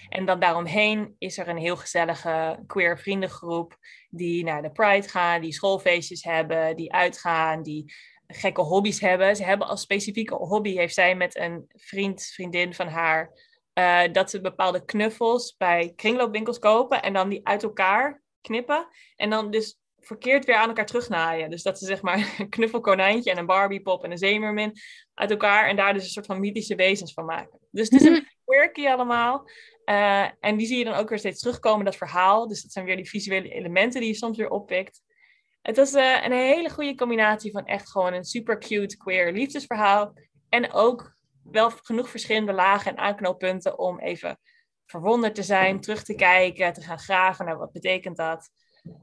En 0.09 0.25
dan 0.25 0.41
daaromheen 0.41 1.15
is 1.19 1.39
er 1.39 1.49
een 1.49 1.59
heel 1.59 1.77
gezellige 1.77 2.63
queer 2.67 2.99
vriendengroep 2.99 3.77
die 4.11 4.45
naar 4.45 4.63
de 4.63 4.73
Pride 4.73 5.09
gaan, 5.09 5.41
die 5.41 5.53
schoolfeestjes 5.53 6.25
hebben, 6.25 6.77
die 6.77 6.93
uitgaan, 6.93 7.63
die 7.63 7.93
gekke 8.27 8.61
hobby's 8.61 9.01
hebben. 9.01 9.37
Ze 9.37 9.45
hebben 9.45 9.67
als 9.69 9.81
specifieke 9.81 10.35
hobby, 10.35 10.75
heeft 10.77 10.95
zij 10.95 11.15
met 11.15 11.37
een 11.37 11.65
vriend, 11.69 12.23
vriendin 12.23 12.75
van 12.75 12.89
haar 12.89 13.31
uh, 13.75 14.03
dat 14.13 14.31
ze 14.31 14.41
bepaalde 14.41 14.85
knuffels 14.85 15.55
bij 15.57 15.93
kringloopwinkels 15.97 16.59
kopen 16.59 17.03
en 17.03 17.13
dan 17.13 17.29
die 17.29 17.47
uit 17.47 17.63
elkaar 17.63 18.23
knippen. 18.41 18.89
En 19.17 19.31
dan 19.31 19.51
dus 19.51 19.81
verkeerd 19.99 20.45
weer 20.45 20.57
aan 20.57 20.69
elkaar 20.69 20.87
terugnaaien. 20.87 21.51
Dus 21.51 21.63
dat 21.63 21.79
ze 21.79 21.87
zeg 21.87 22.03
maar 22.03 22.35
een 22.39 22.49
knuffelkonijntje 22.49 23.31
en 23.31 23.39
een 23.39 23.47
Barbiepop 23.47 24.05
en 24.05 24.11
een 24.11 24.19
zeemermin 24.19 24.73
uit 25.15 25.31
elkaar 25.31 25.69
en 25.69 25.77
daar 25.77 25.95
dus 25.95 26.05
een 26.05 26.11
soort 26.11 26.27
van 26.27 26.41
mythische 26.41 26.75
wezens 26.75 27.13
van 27.13 27.25
maken. 27.25 27.59
Dus 27.71 27.89
het 27.91 28.01
is 28.01 28.07
een 28.07 28.29
quirky 28.45 28.87
allemaal. 28.87 29.49
Uh, 29.85 30.27
en 30.41 30.57
die 30.57 30.67
zie 30.67 30.79
je 30.79 30.85
dan 30.85 30.95
ook 30.95 31.09
weer 31.09 31.19
steeds 31.19 31.41
terugkomen, 31.41 31.85
dat 31.85 31.97
verhaal. 31.97 32.49
Dus 32.49 32.63
dat 32.63 32.73
zijn 32.73 32.85
weer 32.85 32.97
die 32.97 33.09
visuele 33.09 33.49
elementen 33.49 34.01
die 34.01 34.11
je 34.11 34.17
soms 34.17 34.37
weer 34.37 34.51
oppikt. 34.51 35.03
Het 35.63 35.77
was 35.77 35.95
uh, 35.95 36.25
een 36.25 36.33
hele 36.33 36.71
goede 36.71 36.95
combinatie 36.95 37.51
van 37.51 37.65
echt 37.65 37.91
gewoon 37.91 38.13
een 38.13 38.25
super 38.25 38.59
cute 38.59 38.97
queer 38.97 39.33
liefdesverhaal. 39.33 40.15
En 40.49 40.73
ook 40.73 41.17
wel 41.43 41.71
genoeg 41.71 42.09
verschillende 42.09 42.53
lagen 42.53 42.91
en 42.91 43.03
aanknooppunten 43.03 43.79
om 43.79 43.99
even 43.99 44.39
verwonderd 44.87 45.35
te 45.35 45.43
zijn, 45.43 45.81
terug 45.81 46.03
te 46.03 46.15
kijken, 46.15 46.73
te 46.73 46.81
gaan 46.81 46.99
graven 46.99 47.45
naar 47.45 47.59
wat 47.59 47.73
betekent 47.73 48.17
dat. 48.17 48.51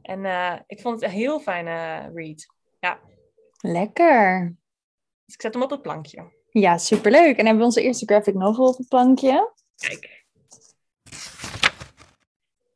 En 0.01 0.19
uh, 0.25 0.55
ik 0.65 0.81
vond 0.81 1.01
het 1.01 1.09
een 1.09 1.17
heel 1.17 1.39
fijne 1.39 2.09
read. 2.13 2.45
Ja. 2.79 2.99
Lekker. 3.61 4.55
Dus 5.25 5.35
ik 5.35 5.41
zet 5.41 5.53
hem 5.53 5.63
op 5.63 5.69
het 5.69 5.81
plankje. 5.81 6.37
Ja, 6.49 6.77
superleuk. 6.77 7.37
En 7.37 7.45
hebben 7.45 7.57
we 7.57 7.63
onze 7.63 7.81
eerste 7.81 8.05
graphic 8.05 8.33
novel 8.33 8.67
op 8.67 8.77
het 8.77 8.87
plankje. 8.87 9.53
Kijk. 9.75 10.25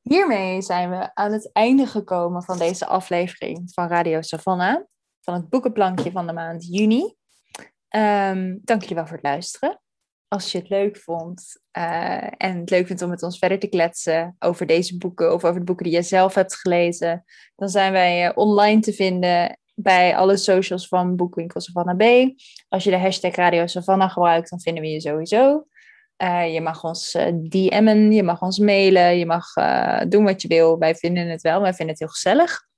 Hiermee 0.02 0.62
zijn 0.62 0.90
we 0.90 1.16
aan 1.16 1.32
het 1.32 1.52
einde 1.52 1.86
gekomen 1.86 2.44
van 2.44 2.58
deze 2.58 2.86
aflevering 2.86 3.72
van 3.74 3.88
Radio 3.88 4.22
Savannah. 4.22 4.84
Van 5.22 5.34
het 5.34 5.50
boekenplankje 5.50 6.12
van 6.12 6.28
de 6.28 6.34
maand 6.34 6.66
juni. 6.66 7.16
Um, 7.96 8.60
dank 8.64 8.82
jullie 8.82 8.96
wel 8.96 9.06
voor 9.06 9.16
het 9.16 9.26
luisteren. 9.26 9.82
Als 10.28 10.52
je 10.52 10.58
het 10.58 10.70
leuk 10.70 10.98
vond 10.98 11.60
uh, 11.78 12.24
en 12.38 12.60
het 12.60 12.70
leuk 12.70 12.88
vindt 12.88 13.02
om 13.02 13.10
met 13.10 13.24
ons 13.24 13.38
verder 13.38 13.60
te 13.60 13.68
kletsen 13.68 14.36
over 14.40 14.66
deze 14.66 14.98
boeken 14.98 15.34
of 15.34 15.44
over 15.44 15.60
de 15.60 15.66
boeken 15.66 15.86
die 15.86 15.94
je 15.94 16.02
zelf 16.02 16.34
hebt 16.34 16.56
gelezen, 16.56 17.24
dan 17.56 17.70
zijn 17.70 17.92
wij 17.92 18.26
uh, 18.26 18.32
online 18.36 18.82
te 18.82 18.94
vinden 18.94 19.60
bij 19.76 20.16
alle 20.16 20.38
socials 20.38 20.88
van 20.88 21.16
Boekwinkel 21.16 21.62
Savannah 21.62 21.98
B. 21.98 22.34
Als 22.68 22.84
je 22.84 22.90
de 22.90 22.98
hashtag 22.98 23.36
Radio 23.36 23.68
Savannah 23.68 24.12
gebruikt, 24.12 24.50
dan 24.50 24.62
vinden 24.62 24.84
we 24.84 24.90
je 24.90 25.02
sowieso. 25.02 25.68
Uh, 26.18 26.54
je 26.54 26.62
mag 26.62 26.84
ons 26.84 27.12
DM'en, 27.50 28.12
je 28.12 28.24
mag 28.24 28.42
ons 28.42 28.60
mailen, 28.60 29.18
je 29.18 29.26
mag 29.26 29.54
doen 30.08 30.24
wat 30.24 30.42
je 30.42 30.48
wil. 30.48 30.78
Wij 30.78 30.96
vinden 30.96 31.28
het 31.28 31.42
wel, 31.42 31.62
wij 31.62 31.74
vinden 31.74 31.96
het 31.96 32.00
heel 32.00 32.14
gezellig. 32.14 32.72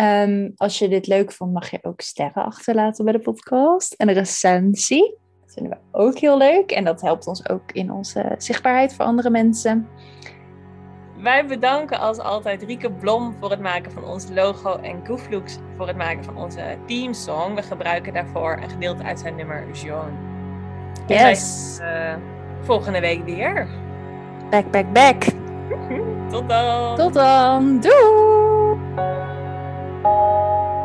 Um, 0.00 0.52
als 0.56 0.78
je 0.78 0.88
dit 0.88 1.06
leuk 1.06 1.32
vond, 1.32 1.52
mag 1.52 1.70
je 1.70 1.78
ook 1.82 2.00
sterren 2.00 2.44
achterlaten 2.44 3.04
bij 3.04 3.12
de 3.12 3.18
podcast. 3.18 3.92
En 3.92 4.08
een 4.08 4.14
recensie. 4.14 5.16
Dat 5.44 5.52
vinden 5.52 5.72
we 5.72 5.98
ook 5.98 6.18
heel 6.18 6.38
leuk. 6.38 6.70
En 6.70 6.84
dat 6.84 7.00
helpt 7.00 7.26
ons 7.26 7.48
ook 7.48 7.72
in 7.72 7.92
onze 7.92 8.34
zichtbaarheid 8.38 8.94
voor 8.94 9.04
andere 9.04 9.30
mensen. 9.30 9.88
Wij 11.22 11.46
bedanken 11.46 11.98
als 11.98 12.18
altijd 12.18 12.62
Rieke 12.62 12.92
Blom 12.92 13.36
voor 13.40 13.50
het 13.50 13.60
maken 13.60 13.92
van 13.92 14.04
ons 14.04 14.26
logo 14.30 14.76
en 14.76 15.06
Gooflooks 15.06 15.58
voor 15.76 15.86
het 15.86 15.96
maken 15.96 16.24
van 16.24 16.36
onze 16.36 16.78
teamsong. 16.86 17.54
We 17.54 17.62
gebruiken 17.62 18.12
daarvoor 18.12 18.58
een 18.62 18.70
gedeelte 18.70 19.02
uit 19.02 19.20
zijn 19.20 19.36
nummer 19.36 19.70
Jean. 19.72 20.10
Yes. 21.06 21.78
Uh, 21.80 22.14
volgende 22.60 23.00
week 23.00 23.24
weer. 23.24 23.68
Back, 24.50 24.70
back, 24.70 24.92
back. 24.92 25.22
Tot 26.30 26.48
dan. 26.48 26.96
Tot 26.96 27.14
dan. 27.14 27.80
Doei. 27.80 29.17
Música 30.04 30.77